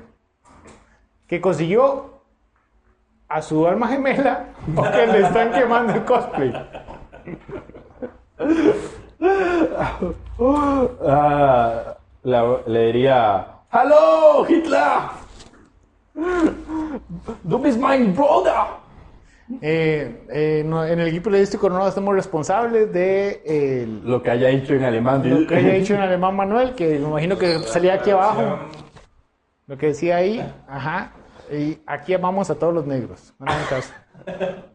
Que 1.27 1.41
consiguió 1.41 2.21
a 3.27 3.41
su 3.41 3.67
alma 3.67 3.87
gemela 3.87 4.45
porque 4.75 5.07
le 5.07 5.21
están 5.21 5.51
quemando 5.51 5.93
el 5.93 6.05
cosplay. 6.05 6.53
Ah, 10.39 11.95
le 12.25 12.85
diría: 12.87 13.47
¡Hello, 13.71 14.45
Hitler! 14.47 14.99
Bist 17.43 17.79
mein 17.79 18.13
Bruder! 18.13 18.82
Eh, 19.61 20.25
eh, 20.31 20.63
no, 20.65 20.85
en 20.85 20.99
el 20.99 21.07
equipo 21.07 21.25
periodístico 21.25 21.69
no 21.69 21.87
estamos 21.87 22.13
responsables 22.15 22.91
de 22.93 23.41
el- 23.45 24.01
Lo 24.09 24.21
que 24.23 24.31
haya 24.31 24.47
dicho 24.49 24.73
en 24.73 24.83
alemán. 24.83 25.21
Lo 25.29 25.47
que 25.47 25.55
haya 25.55 25.73
dicho 25.73 25.93
en 25.95 26.01
alemán 26.09 26.35
Manuel, 26.35 26.73
que 26.75 26.87
me 26.99 27.07
imagino 27.07 27.37
que 27.37 27.59
salía 27.59 27.95
aquí 27.95 28.09
abajo. 28.11 28.59
Lo 29.67 29.77
que 29.77 29.87
decía 29.87 30.17
ahí, 30.17 30.45
ajá. 30.67 31.11
Y 31.51 31.77
aquí 31.85 32.13
amamos 32.13 32.49
a 32.49 32.55
todos 32.55 32.73
los 32.73 32.85
negros. 32.85 33.33
No 33.39 33.45
caso. 33.69 33.93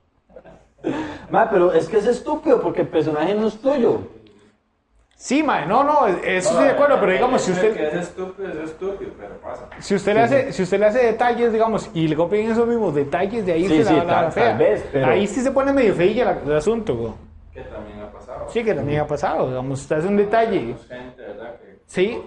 Ma, 1.31 1.51
pero 1.51 1.73
es 1.73 1.89
que 1.89 1.99
es 1.99 2.07
estúpido 2.07 2.61
porque 2.63 2.83
el 2.83 2.89
personaje 2.89 3.35
no 3.35 3.49
es 3.49 3.59
tuyo. 3.61 4.01
Sí, 5.21 5.43
mae, 5.43 5.67
no, 5.67 5.83
no, 5.83 6.07
eso 6.07 6.51
estoy 6.51 6.67
de 6.67 6.71
acuerdo, 6.71 7.01
pero 7.01 7.11
digamos, 7.11 7.43
si 7.43 7.51
usted, 7.51 7.75
que 7.75 7.89
es 7.89 7.95
estúpido, 7.95 8.53
es 8.53 8.71
estúpido, 8.71 9.11
pero 9.19 9.35
pasa. 9.41 9.69
si 9.81 9.97
usted 9.97 10.15
le 10.15 10.21
hace, 10.21 10.53
si 10.53 10.63
usted 10.63 10.79
le 10.79 10.87
hace 10.87 10.99
detalles, 11.07 11.53
digamos, 11.53 11.91
y 11.93 12.07
le 12.07 12.15
copian 12.15 12.53
esos 12.53 12.69
mismos 12.69 12.95
detalles, 12.95 13.45
de 13.45 13.53
ahí 13.53 13.67
Sí, 13.67 13.79
se 13.79 13.85
sí, 13.87 13.95
la, 13.97 14.05
la, 14.05 14.07
tal- 14.15 14.25
la 14.27 14.31
fea. 14.31 14.49
tal 14.51 14.59
vez, 14.59 14.89
pero- 14.93 15.07
Ahí 15.07 15.27
sí 15.27 15.41
se 15.41 15.51
pone 15.51 15.73
medio 15.73 15.93
feilla 15.95 16.25
la- 16.25 16.39
el 16.47 16.57
asunto, 16.57 16.95
güey. 16.97 17.13
Que 17.53 17.63
también 17.63 18.01
ha 18.01 18.13
pasado. 18.13 18.47
Sí, 18.49 18.63
que 18.63 18.75
también 18.75 19.01
ha 19.01 19.07
pasado, 19.09 19.49
digamos, 19.49 19.81
usted 19.81 19.97
hace 19.97 20.07
un 20.07 20.17
detalle, 20.19 20.59
Tenemos 20.61 20.87
gente, 20.87 21.23
¿verdad? 21.23 21.55
Que 21.57 21.79
Sí. 21.87 22.23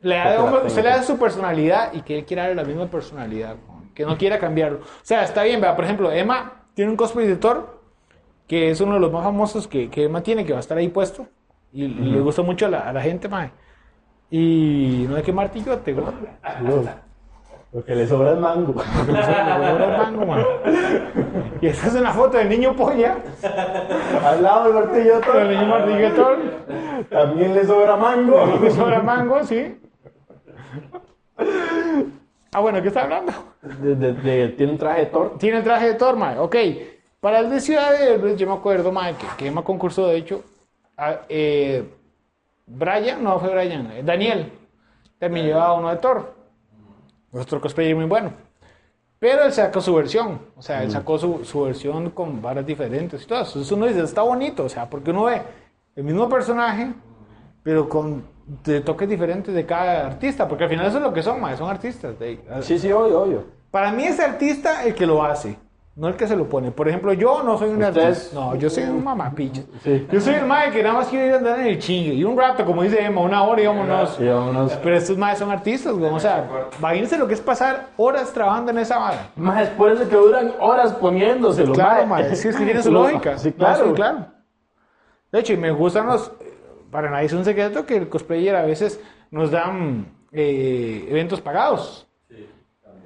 la 0.00 0.24
le 0.24 0.30
da, 0.36 0.42
usted 0.64 0.82
le 0.84 0.88
da 0.88 1.02
su 1.02 1.18
personalidad 1.18 1.92
y 1.92 2.00
que 2.00 2.18
él 2.20 2.24
quiera 2.24 2.44
darle 2.44 2.56
la 2.56 2.64
misma 2.64 2.86
personalidad, 2.86 3.56
güey, 3.66 3.90
que 3.94 4.06
no 4.06 4.16
quiera 4.16 4.38
cambiarlo. 4.38 4.78
O 4.78 4.82
sea, 5.02 5.22
está 5.22 5.42
bien, 5.42 5.60
¿verdad? 5.60 5.76
por 5.76 5.84
ejemplo, 5.84 6.10
Emma 6.10 6.62
tiene 6.72 6.90
un 6.90 6.96
cosplay 6.96 7.26
de 7.26 7.36
Thor, 7.36 7.78
que 8.48 8.70
es 8.70 8.80
uno 8.80 8.94
de 8.94 9.00
los 9.00 9.12
más 9.12 9.22
famosos 9.22 9.68
que, 9.68 9.90
que 9.90 10.04
Emma 10.04 10.22
tiene, 10.22 10.46
que 10.46 10.52
va 10.52 10.58
a 10.58 10.60
estar 10.60 10.78
ahí 10.78 10.88
puesto. 10.88 11.26
Y 11.74 11.88
le 11.88 12.20
gusta 12.20 12.42
mucho 12.42 12.66
a 12.66 12.68
la, 12.70 12.78
a 12.88 12.92
la 12.92 13.02
gente, 13.02 13.28
mae. 13.28 13.50
Y 14.30 15.06
no 15.08 15.16
hay 15.16 15.22
que 15.22 15.32
martillote, 15.32 15.92
güey. 15.92 16.06
Porque 17.72 17.94
le 17.96 18.06
sobra 18.06 18.30
el 18.30 18.38
mango. 18.38 18.74
Le 19.06 19.22
sobra- 19.22 19.58
le 19.58 19.70
sobra 19.70 19.84
el 20.08 20.16
mango. 20.16 20.36
Y 21.60 21.66
esta 21.66 21.88
es 21.88 21.94
una 21.94 22.12
foto 22.12 22.36
del 22.38 22.48
niño 22.48 22.76
polla, 22.76 23.16
Al 24.24 24.42
lado 24.42 24.64
del 24.64 24.74
martillo 24.74 25.20
del 25.20 25.48
niño 25.50 25.66
martillote. 25.66 26.22
También 27.10 27.54
le 27.54 27.64
sobra 27.64 27.96
mango. 27.96 28.58
Le 28.62 28.70
sobra 28.70 29.02
mango, 29.02 29.42
sí. 29.42 29.76
Ah, 32.52 32.60
bueno, 32.60 32.80
¿qué 32.80 32.88
está 32.88 33.02
hablando? 33.02 33.32
De- 33.62 33.96
de- 33.96 34.12
de- 34.12 34.48
tiene 34.50 34.72
un 34.72 34.78
traje 34.78 35.00
de 35.00 35.06
Thor. 35.06 35.36
Tiene 35.38 35.58
el 35.58 35.64
traje 35.64 35.86
de 35.88 35.94
Thor, 35.94 36.16
mae. 36.16 36.38
Ok. 36.38 36.56
Para 37.20 37.40
el 37.40 37.50
de 37.50 37.60
Ciudad 37.60 37.90
de 37.98 38.36
yo 38.36 38.46
me 38.46 38.52
acuerdo, 38.54 38.92
mae, 38.92 39.14
que, 39.14 39.26
que 39.36 39.46
Emma 39.48 39.62
concursó, 39.62 40.06
de 40.06 40.18
hecho. 40.18 40.42
A- 40.96 41.20
eh, 41.28 41.88
Brian, 42.66 43.22
no 43.22 43.38
fue 43.38 43.50
Brian, 43.50 43.90
eh, 43.92 44.02
Daniel. 44.04 44.52
También 45.18 45.46
llevaba 45.46 45.74
uno 45.74 45.90
de 45.90 45.96
Thor. 45.96 46.34
Nuestro 47.32 47.60
cosplayer 47.60 47.94
muy 47.96 48.04
bueno. 48.06 48.32
Pero 49.18 49.44
él 49.44 49.52
sacó 49.52 49.80
su 49.80 49.94
versión. 49.94 50.40
O 50.56 50.62
sea, 50.62 50.82
él 50.82 50.90
sacó 50.90 51.18
su, 51.18 51.44
su 51.44 51.62
versión 51.62 52.10
con 52.10 52.42
varas 52.42 52.66
diferentes 52.66 53.22
y 53.22 53.26
todo 53.26 53.40
eso. 53.40 53.50
Entonces 53.52 53.72
uno 53.72 53.86
dice, 53.86 54.02
está 54.02 54.22
bonito. 54.22 54.64
O 54.64 54.68
sea, 54.68 54.88
porque 54.88 55.10
uno 55.10 55.24
ve 55.24 55.42
el 55.96 56.04
mismo 56.04 56.28
personaje, 56.28 56.92
pero 57.62 57.88
con 57.88 58.24
de 58.64 58.82
toques 58.82 59.08
diferentes 59.08 59.54
de 59.54 59.64
cada 59.64 60.06
artista. 60.06 60.46
Porque 60.46 60.64
al 60.64 60.70
final 60.70 60.86
eso 60.86 60.98
es 60.98 61.02
lo 61.02 61.12
que 61.12 61.22
son, 61.22 61.40
mae, 61.40 61.56
son 61.56 61.70
artistas. 61.70 62.18
de- 62.18 62.40
Sí, 62.60 62.78
sí, 62.78 62.92
obvio, 62.92 63.22
obvio. 63.22 63.44
para 63.70 63.90
mí 63.92 64.04
es 64.04 64.20
artista 64.20 64.84
el 64.84 64.94
que 64.94 65.06
lo 65.06 65.24
hace, 65.24 65.56
no 65.96 66.08
el 66.08 66.16
que 66.16 66.26
se 66.26 66.34
lo 66.34 66.48
pone. 66.48 66.72
Por 66.72 66.88
ejemplo, 66.88 67.12
yo 67.12 67.42
no 67.44 67.56
soy 67.56 67.70
un 67.70 67.82
artista. 67.82 68.34
No, 68.34 68.56
yo 68.56 68.68
soy 68.68 68.84
un 68.84 69.04
mamapicha. 69.04 69.62
Sí. 69.82 70.06
Yo 70.10 70.20
soy 70.20 70.34
el 70.34 70.46
mae 70.46 70.72
que 70.72 70.82
nada 70.82 70.96
más 70.96 71.08
quiere 71.08 71.28
ir 71.28 71.34
a 71.34 71.36
andar 71.36 71.60
en 71.60 71.66
el 71.66 71.78
chingue. 71.78 72.14
Y 72.14 72.24
un 72.24 72.36
rato, 72.36 72.64
como 72.64 72.82
dice 72.82 73.00
Emma, 73.00 73.20
una 73.20 73.44
hora 73.44 73.62
y 73.62 73.66
vámonos. 73.66 74.18
Y 74.18 74.26
vámonos. 74.26 74.72
Pero 74.82 74.96
estos 74.96 75.16
maes 75.16 75.38
son 75.38 75.52
artistas, 75.52 75.94
güey. 75.94 76.10
O 76.12 76.18
sea, 76.18 76.48
imagínense 76.78 77.16
lo 77.16 77.28
que 77.28 77.34
es 77.34 77.40
pasar 77.40 77.90
horas 77.96 78.32
trabajando 78.32 78.72
en 78.72 78.78
esa 78.78 78.98
vara. 78.98 79.30
Más 79.36 79.58
después 79.60 79.98
de 80.00 80.08
que 80.08 80.16
duran 80.16 80.52
horas 80.58 80.92
poniéndoselo. 80.94 81.72
Claro, 81.74 82.06
mae. 82.06 82.34
Sí, 82.34 82.48
es 82.48 82.56
que 82.56 82.64
tiene 82.64 82.82
su 82.82 82.90
lógica. 82.92 83.38
Sí, 83.38 83.52
claro. 83.52 83.94
claro. 83.94 84.26
De 85.30 85.40
hecho, 85.40 85.52
y 85.52 85.56
me 85.56 85.70
gustan 85.70 86.06
los. 86.06 86.32
Para 86.90 87.10
nadie 87.10 87.26
es 87.26 87.32
un 87.32 87.44
secreto 87.44 87.86
que 87.86 87.96
el 87.96 88.08
cosplayer 88.08 88.54
a 88.56 88.62
veces 88.62 89.00
nos 89.30 89.50
dan 89.50 90.06
eh, 90.32 91.06
eventos 91.08 91.40
pagados. 91.40 92.08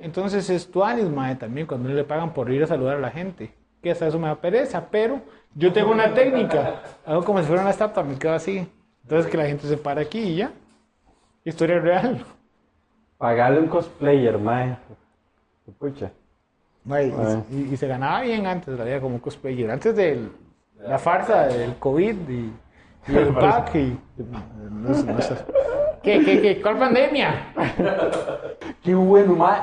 Entonces 0.01 0.49
es 0.51 0.71
tu 0.71 0.81
mae, 0.81 1.37
también 1.37 1.67
cuando 1.67 1.89
le 1.89 2.05
pagan 2.05 2.33
por 2.33 2.51
ir 2.51 2.63
a 2.63 2.67
saludar 2.67 2.97
a 2.97 3.01
la 3.01 3.11
gente. 3.11 3.53
Que 3.83 3.91
hasta 3.91 4.07
eso 4.07 4.19
me 4.19 4.29
da 4.29 4.35
pereza, 4.35 4.89
pero 4.91 5.21
yo 5.55 5.73
tengo 5.73 5.93
una 5.93 6.13
técnica. 6.15 6.83
Hago 7.07 7.25
como 7.25 7.41
si 7.41 7.47
fuera 7.47 7.63
una 7.63 7.71
estatua, 7.71 8.03
me 8.03 8.19
quedo 8.19 8.35
así. 8.35 8.69
Entonces 9.03 9.31
que 9.31 9.37
la 9.37 9.47
gente 9.47 9.67
se 9.67 9.77
para 9.77 10.03
aquí 10.03 10.19
y 10.19 10.37
ya. 10.37 10.53
Historia 11.45 11.79
real. 11.79 12.25
Pagarle 13.17 13.61
un 13.61 13.69
cosplayer, 13.69 14.39
mae. 14.39 14.77
Pucha. 15.79 16.11
Mae, 16.85 17.13
y, 17.51 17.77
se 17.77 17.87
ganaba 17.87 18.23
bien 18.23 18.47
antes, 18.47 18.79
la 18.79 18.85
vida 18.85 19.01
como 19.01 19.21
cosplayer. 19.21 19.71
Antes 19.71 19.95
de 19.95 20.29
la 20.81 20.99
farsa 20.99 21.47
del 21.47 21.77
COVID 21.77 22.29
y, 22.29 22.53
y 23.09 23.17
el 23.17 23.35
pack 23.35 23.75
y... 23.75 23.99
no 24.71 24.95
sé, 24.95 25.05
no 25.05 25.21
sé. 25.21 25.37
¿Qué, 26.03 26.25
qué, 26.25 26.41
qué? 26.41 26.61
¿Cuál 26.63 26.79
pandemia? 26.79 27.53
Qué 28.83 28.95
bueno, 28.95 29.35
mae. 29.35 29.61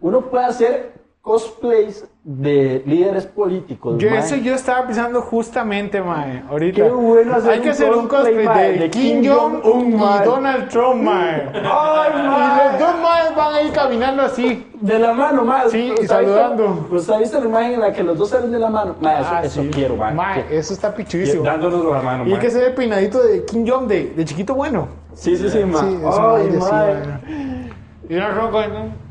Uno 0.00 0.20
puede 0.22 0.44
hacer 0.46 0.92
cosplays 1.26 2.06
de 2.22 2.84
líderes 2.86 3.26
políticos. 3.26 3.96
Yo, 3.98 4.08
mae. 4.10 4.20
eso 4.20 4.36
yo 4.36 4.54
estaba 4.54 4.86
pensando 4.86 5.20
justamente, 5.22 6.00
mae, 6.00 6.44
ahorita. 6.48 6.84
Qué 6.84 6.88
bueno 6.88 7.34
hacer 7.34 7.50
Hay 7.50 7.58
que 7.58 7.66
un 7.66 7.70
hacer 7.72 7.92
un 7.92 8.06
cosplay, 8.06 8.44
mae, 8.46 8.72
de, 8.72 8.78
de 8.78 8.90
Kim 8.90 9.22
Kim 9.22 9.32
Jong-un 9.32 9.92
y 9.92 9.96
mae. 9.96 10.24
Donald 10.24 10.68
Trump, 10.68 11.02
mae. 11.02 11.42
¡Ay, 11.52 12.10
Y 12.14 12.28
mae! 12.28 12.70
los 12.70 12.78
dos 12.80 12.94
maes 13.02 13.34
van 13.36 13.54
a 13.54 13.62
ir 13.62 13.72
caminando 13.72 14.22
así. 14.22 14.66
De 14.80 14.98
la 15.00 15.12
mano, 15.12 15.44
mae. 15.44 15.68
Sí, 15.68 15.90
¿Usted 15.90 16.04
y 16.04 16.06
saludando. 16.06 16.86
¿Usted 16.92 17.12
ha 17.12 17.18
visto 17.18 17.40
la 17.40 17.46
imagen 17.46 17.72
en 17.72 17.80
la 17.80 17.92
que 17.92 18.04
los 18.04 18.16
dos 18.18 18.28
salen 18.30 18.52
de 18.52 18.58
la 18.60 18.70
mano? 18.70 18.94
Mae, 19.00 19.20
eso, 19.20 19.30
Ah, 19.32 19.40
eso 19.42 19.62
sí. 19.62 19.70
quiero, 19.72 19.96
mae. 19.96 20.14
Mae, 20.14 20.44
eso 20.56 20.74
está 20.74 20.94
pichudísimo. 20.94 21.42
Dándonos 21.42 21.84
la 21.92 22.02
mano, 22.02 22.24
Y 22.28 22.34
hay 22.34 22.38
que 22.38 22.46
hacer 22.46 22.62
el 22.68 22.74
peinadito 22.74 23.20
de 23.20 23.44
Kim 23.44 23.66
Jong 23.68 23.88
de, 23.88 24.12
de 24.16 24.24
chiquito 24.24 24.54
bueno. 24.54 24.86
Sí, 25.14 25.36
sí, 25.36 25.50
sí, 25.50 25.64
mae. 25.64 25.80
Sí, 25.80 25.98
Ay, 26.04 26.48
mae, 26.50 26.58
mae. 26.60 26.94
mae. 26.94 27.70
Y 28.08 28.14
una 28.14 28.28
roca, 28.30 28.68
¿no? 28.68 29.05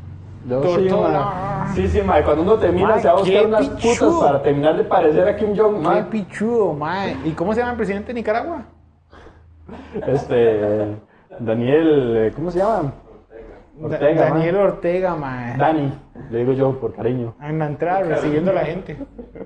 Yo 0.48 0.64
sí, 0.78 0.90
mae. 0.90 1.68
Sí, 1.74 1.88
sí, 1.88 2.02
mae. 2.02 2.24
Cuando 2.24 2.44
uno 2.44 2.56
termina, 2.58 2.90
Mae, 2.90 3.00
se 3.02 3.08
va 3.08 3.14
a 3.14 3.24
qué 3.24 3.32
buscar 3.32 3.46
unas 3.48 3.70
pichudo. 3.70 4.12
putas 4.12 4.28
para 4.32 4.44
terminar 4.44 4.78
de 4.78 4.84
parecer 4.84 5.28
a 5.28 5.36
Kim 5.36 5.58
Jong, 5.58 5.76
Qué 5.76 5.82
mae. 5.82 6.04
pichudo, 6.04 6.74
mae. 6.74 7.18
¿Y 7.26 7.32
cómo 7.32 7.54
se 7.54 7.60
llama 7.62 7.72
el 7.72 7.78
presidente 7.78 8.08
de 8.10 8.14
Nicaragua? 8.14 8.64
Este. 10.08 10.96
Daniel. 11.40 12.18
eh, 12.18 12.32
¿Cómo 12.36 12.52
se 12.52 12.60
llama? 12.60 12.94
Da- 13.78 13.88
Ortega, 13.88 14.22
Daniel 14.30 14.56
mae. 14.56 14.64
Ortega, 14.64 15.16
mae. 15.16 15.58
Dani, 15.58 15.94
le 16.30 16.38
digo 16.40 16.54
yo 16.54 16.80
por 16.80 16.94
cariño. 16.94 17.34
En 17.42 17.58
la 17.60 17.66
entrada, 17.66 18.02
recibiendo 18.04 18.52
a 18.52 18.54
la 18.54 18.66
gente. 18.66 18.98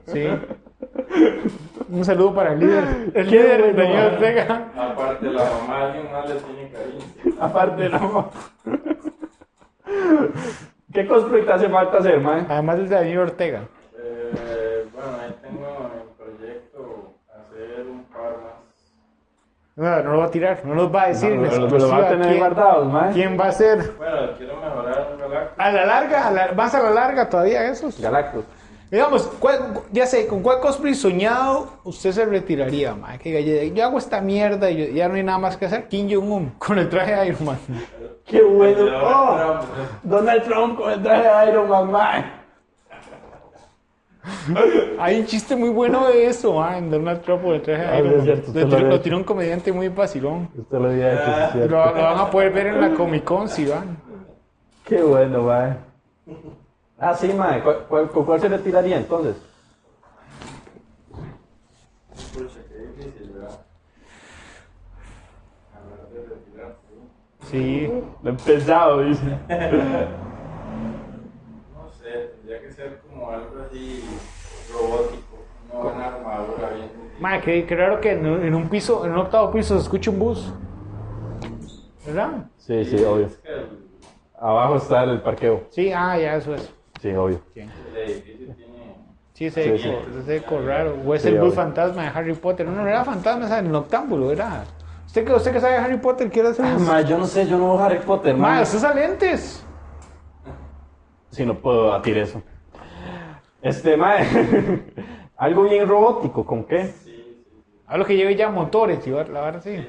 Sí. 0.07 0.27
Un 1.89 2.05
saludo 2.05 2.35
para 2.35 2.53
el 2.53 2.59
líder. 2.59 3.11
El 3.15 3.25
Qué 3.27 3.31
líder, 3.31 3.73
bueno, 3.73 3.77
Daniel. 3.93 4.13
Ortega. 4.13 4.71
Aparte, 4.77 5.25
la 5.31 5.43
mamá 5.43 5.81
alguien 5.85 6.11
más 6.11 6.29
le 6.29 6.35
tiene 6.35 6.71
cariño. 6.71 7.37
Aparte, 7.41 7.89
no. 7.89 8.29
¿Qué 10.93 11.07
cosplay 11.07 11.45
te 11.45 11.51
hace 11.53 11.69
falta 11.69 11.97
hacer, 11.99 12.19
mae? 12.19 12.45
Además 12.49 12.79
es 12.79 12.89
de 12.89 12.95
Daniel 12.95 13.19
Ortega. 13.19 13.61
Eh, 13.97 14.85
bueno, 14.93 15.09
ahí 15.21 15.35
tengo 15.41 15.91
en 15.93 16.15
proyecto 16.37 17.13
hacer 17.29 17.85
un 17.87 18.03
par 18.05 18.37
más. 18.43 18.59
No, 19.75 20.03
no 20.03 20.11
lo 20.13 20.17
va 20.19 20.25
a 20.25 20.31
tirar, 20.31 20.61
no 20.65 20.75
nos 20.75 20.93
va 20.93 21.03
a 21.03 21.07
decir. 21.09 21.31
en 21.31 21.43
Lo- 21.43 21.49
lo- 21.49 21.57
lo 21.57 21.63
exclusiva 21.65 21.99
va 21.99 22.05
a 22.05 22.09
tener 22.09 22.27
quién- 22.27 22.39
guardados, 22.39 22.87
mae. 22.91 23.13
¿Quién 23.13 23.39
va 23.39 23.45
a 23.47 23.51
ser? 23.51 23.77
Bueno, 23.97 24.15
quiero 24.37 24.55
mejorar 24.57 25.17
Galactus. 25.19 25.53
A 25.59 25.71
la 25.71 25.85
larga, 25.85 26.27
a 26.27 26.31
la- 26.31 26.51
más 26.53 26.73
a 26.75 26.81
la 26.83 26.89
larga 26.91 27.29
todavía 27.29 27.63
esos. 27.69 27.99
Galactus. 28.01 28.43
Digamos, 28.91 29.27
¿cuál- 29.39 29.81
ya 29.91 30.07
sé, 30.07 30.25
¿con 30.25 30.41
cuál 30.41 30.59
cosplay 30.59 30.95
soñado 30.95 31.69
usted 31.83 32.11
se 32.11 32.25
retiraría, 32.25 32.95
ma? 32.95 33.19
Que 33.19 33.37
diga, 33.37 33.75
yo 33.75 33.85
hago 33.85 33.99
esta 33.99 34.19
mierda 34.19 34.71
y 34.71 34.77
yo- 34.87 34.93
ya 34.95 35.07
no 35.07 35.13
hay 35.13 35.23
nada 35.23 35.37
más 35.37 35.55
que 35.55 35.65
hacer. 35.67 35.87
Kim 35.87 36.09
Jong-un 36.11 36.49
con 36.57 36.79
el 36.79 36.89
traje 36.89 37.15
de 37.15 37.27
Iron 37.27 37.45
Man. 37.45 37.59
Qué 38.29 38.41
bueno. 38.43 38.85
Oh, 39.03 39.59
Donald 40.03 40.43
Trump 40.43 40.77
con 40.77 40.91
el 40.91 41.01
traje 41.01 41.23
de 41.45 41.51
Iron 41.51 41.91
Man. 41.91 42.33
Hay 44.99 45.19
un 45.21 45.25
chiste 45.25 45.55
muy 45.55 45.69
bueno 45.69 46.07
de 46.07 46.27
eso, 46.27 46.61
en 46.77 46.91
Donald 46.91 47.21
Trump 47.21 47.41
con 47.43 47.53
el 47.55 47.61
traje 47.61 47.81
de 47.81 47.87
Ah, 47.87 47.99
Iron 47.99 48.17
Man. 48.17 48.23
cierto, 48.25 48.51
Lo 48.53 48.67
tiró- 48.99 49.11
lo 49.11 49.17
un 49.17 49.23
comediante 49.23 49.71
muy 49.71 49.87
vacilón. 49.89 50.49
Usted 50.55 50.77
lo 50.77 50.89
había 50.89 51.13
hecho. 51.49 51.57
Lo, 51.67 51.67
lo 51.67 52.01
van 52.03 52.19
a 52.19 52.29
poder 52.29 52.53
ver 52.53 52.67
en 52.67 52.81
la 52.81 52.93
Comic 52.93 53.23
Con 53.23 53.49
si 53.49 53.65
van. 53.65 53.97
Qué 54.85 55.01
bueno, 55.01 55.43
mae. 55.43 55.77
Ah, 56.99 57.15
sí, 57.15 57.31
mae. 57.33 57.61
¿Cuál, 57.63 57.85
cuál- 57.87 58.09
con 58.11 58.25
cuál 58.25 58.39
se 58.41 58.49
le 58.49 58.59
tiraría 58.59 58.97
entonces? 58.97 59.35
Pucha, 62.33 62.59
qué 62.67 62.77
difícil, 63.03 63.31
¿verdad? 63.33 63.59
Hablar 65.75 66.09
de 66.09 66.35
retirar, 66.35 66.75
sí. 67.51 67.87
Sí. 67.87 67.91
Empezado, 68.23 69.01
dice. 69.01 69.25
No 71.73 71.89
sé, 71.91 72.31
tendría 72.35 72.61
que 72.61 72.71
ser 72.71 72.99
como 73.09 73.29
algo 73.29 73.47
así 73.65 74.03
robótico. 74.73 75.23
No 75.73 75.79
una 75.81 76.07
armadura 76.07 76.69
bien. 76.75 76.89
Ma, 77.19 77.41
qué, 77.41 77.65
qué 77.65 77.75
raro 77.75 77.99
que 78.01 78.11
en 78.13 78.25
un, 78.25 78.43
en 78.43 78.55
un 78.55 78.69
piso, 78.69 79.05
en 79.05 79.11
un 79.11 79.19
octavo 79.19 79.51
piso 79.51 79.75
se 79.75 79.83
escuche 79.83 80.09
un 80.09 80.19
bus. 80.19 80.51
¿Verdad? 82.05 82.45
Sí, 82.57 82.85
sí, 82.85 82.95
obvio. 83.03 83.25
Es 83.27 83.37
que 83.37 83.49
el, 83.53 83.67
Abajo 84.39 84.77
está 84.77 85.03
el 85.03 85.19
parqueo. 85.21 85.63
Sí, 85.69 85.91
ah, 85.91 86.17
ya, 86.17 86.35
eso 86.37 86.55
es. 86.55 86.73
Sí, 87.01 87.09
obvio. 87.11 87.41
el 87.55 87.69
edificio 87.97 88.53
tiene. 88.55 88.69
Sí, 89.33 89.45
ese 89.45 89.77
Sí, 89.77 89.87
eco, 89.89 90.01
ese 90.19 90.35
eco 90.37 90.61
raro. 90.65 90.95
O 91.05 91.13
es 91.13 91.21
Sí, 91.21 91.27
el 91.27 91.35
bus 91.35 91.49
obvio. 91.49 91.55
fantasma 91.55 92.03
de 92.03 92.07
Harry 92.09 92.33
Potter. 92.33 92.65
No, 92.65 92.81
no 92.81 92.87
era 92.87 93.03
fantasma, 93.03 93.45
era 93.47 93.59
el 93.59 93.69
noctámbulo, 93.71 94.31
era. 94.31 94.63
¿Usted 95.09 95.25
que, 95.25 95.33
usted 95.33 95.51
que 95.53 95.59
sabe 95.59 95.73
de 95.73 95.79
Harry 95.79 95.97
Potter 95.97 96.29
quiere 96.29 96.49
hacer 96.49 96.63
un... 96.63 96.85
Mae, 96.85 97.03
yo 97.03 97.17
no 97.17 97.25
sé, 97.25 97.47
yo 97.47 97.57
no 97.57 97.73
veo 97.73 97.83
Harry 97.83 97.97
Potter, 97.97 98.37
Ma, 98.37 98.49
mae. 98.49 98.61
usted 98.61 98.77
usa 98.77 98.93
lentes. 98.93 99.65
Sí, 101.31 101.43
no 101.47 101.55
puedo 101.55 101.87
batir 101.87 102.19
eso. 102.19 102.43
Este, 103.59 103.97
mae. 103.97 104.23
Algo 105.35 105.63
bien 105.63 105.87
robótico, 105.89 106.45
¿con 106.45 106.63
qué? 106.63 106.93
A 107.87 107.97
lo 107.97 108.05
que 108.05 108.15
lleve 108.17 108.35
ya 108.35 108.49
motores, 108.49 109.07
y 109.07 109.09
la 109.09 109.23
verdad 109.23 109.63
sí. 109.63 109.83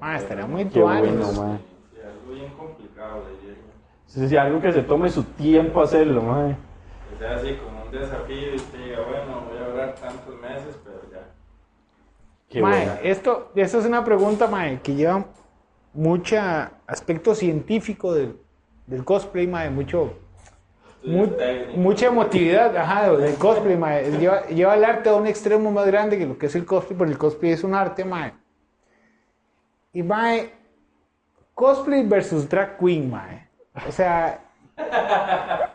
Ma, 0.00 0.16
estaría 0.16 0.46
muy 0.46 0.64
Qué 0.64 0.80
bueno. 0.80 1.22
Sí, 1.22 1.38
algo 1.38 2.32
bien 2.32 2.50
complicado, 2.54 3.22
diría 3.42 3.56
yo. 3.56 3.62
Sí, 4.06 4.26
sí, 4.26 4.38
algo 4.38 4.58
que 4.62 4.72
se 4.72 4.80
tome 4.80 5.10
su 5.10 5.22
tiempo 5.22 5.82
hacerlo, 5.82 6.22
mae. 6.22 6.56
Que 7.10 7.18
sea 7.18 7.36
así 7.36 7.56
como 7.56 7.84
un 7.84 7.90
desafío 7.90 8.54
y 8.54 8.56
usted 8.56 8.78
diga, 8.86 9.00
bueno, 9.00 9.42
voy 9.50 9.58
a 9.58 9.68
durar 9.68 9.94
tantos 9.96 10.40
meses, 10.40 10.78
pero. 10.82 10.89
Qué 12.50 12.60
Mae, 12.60 12.98
esto, 13.04 13.52
esto 13.54 13.78
es 13.78 13.86
una 13.86 14.04
pregunta, 14.04 14.46
mae, 14.48 14.80
que 14.82 14.94
lleva 14.94 15.24
mucho 15.94 16.36
aspecto 16.86 17.34
científico 17.34 18.12
del, 18.12 18.36
del 18.86 19.04
cosplay, 19.04 19.46
mae, 19.46 19.70
mucho, 19.70 20.14
mu- 21.04 21.30
mucha 21.76 22.06
emotividad, 22.06 22.76
ajá, 22.76 23.12
del 23.12 23.36
cosplay, 23.36 23.76
mae. 23.76 24.10
Lleva, 24.18 24.46
lleva 24.48 24.74
el 24.74 24.84
arte 24.84 25.08
a 25.10 25.14
un 25.14 25.28
extremo 25.28 25.70
más 25.70 25.86
grande 25.86 26.18
que 26.18 26.26
lo 26.26 26.36
que 26.36 26.46
es 26.46 26.54
el 26.56 26.66
cosplay, 26.66 26.98
porque 26.98 27.12
el 27.12 27.18
cosplay 27.18 27.52
es 27.52 27.62
un 27.62 27.74
arte, 27.74 28.04
mae. 28.04 28.32
Y, 29.92 30.02
mae, 30.02 30.52
cosplay 31.54 32.02
versus 32.04 32.48
drag 32.48 32.76
queen, 32.78 33.08
mae. 33.10 33.48
O 33.88 33.92
sea, 33.92 34.40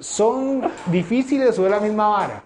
son 0.00 0.70
difíciles 0.86 1.58
o 1.58 1.64
es 1.64 1.70
la 1.70 1.80
misma 1.80 2.08
vara. 2.08 2.42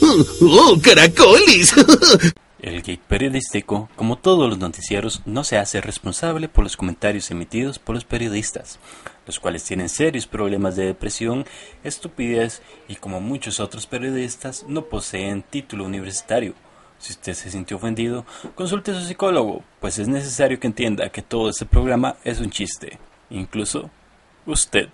¡Oh, 0.00 0.78
caracolis! 0.82 1.74
El 2.60 2.82
Geek 2.82 3.00
Periodístico, 3.00 3.88
como 3.96 4.16
todos 4.16 4.48
los 4.48 4.58
noticieros, 4.58 5.22
no 5.26 5.42
se 5.42 5.58
hace 5.58 5.80
responsable 5.80 6.48
por 6.48 6.62
los 6.62 6.76
comentarios 6.76 7.30
emitidos 7.30 7.78
por 7.78 7.96
los 7.96 8.04
periodistas, 8.04 8.78
los 9.26 9.40
cuales 9.40 9.64
tienen 9.64 9.88
serios 9.88 10.26
problemas 10.26 10.76
de 10.76 10.86
depresión, 10.86 11.44
estupidez 11.82 12.62
y 12.86 12.94
como 12.94 13.20
muchos 13.20 13.58
otros 13.58 13.86
periodistas 13.86 14.64
no 14.68 14.84
poseen 14.84 15.42
título 15.42 15.84
universitario. 15.84 16.54
Si 16.98 17.12
usted 17.12 17.34
se 17.34 17.50
sintió 17.50 17.78
ofendido, 17.78 18.24
consulte 18.54 18.92
a 18.92 19.00
su 19.00 19.06
psicólogo, 19.06 19.64
pues 19.80 19.98
es 19.98 20.06
necesario 20.06 20.60
que 20.60 20.68
entienda 20.68 21.10
que 21.10 21.22
todo 21.22 21.50
este 21.50 21.66
programa 21.66 22.16
es 22.22 22.38
un 22.38 22.50
chiste, 22.50 22.98
incluso 23.28 23.90
usted. 24.46 24.88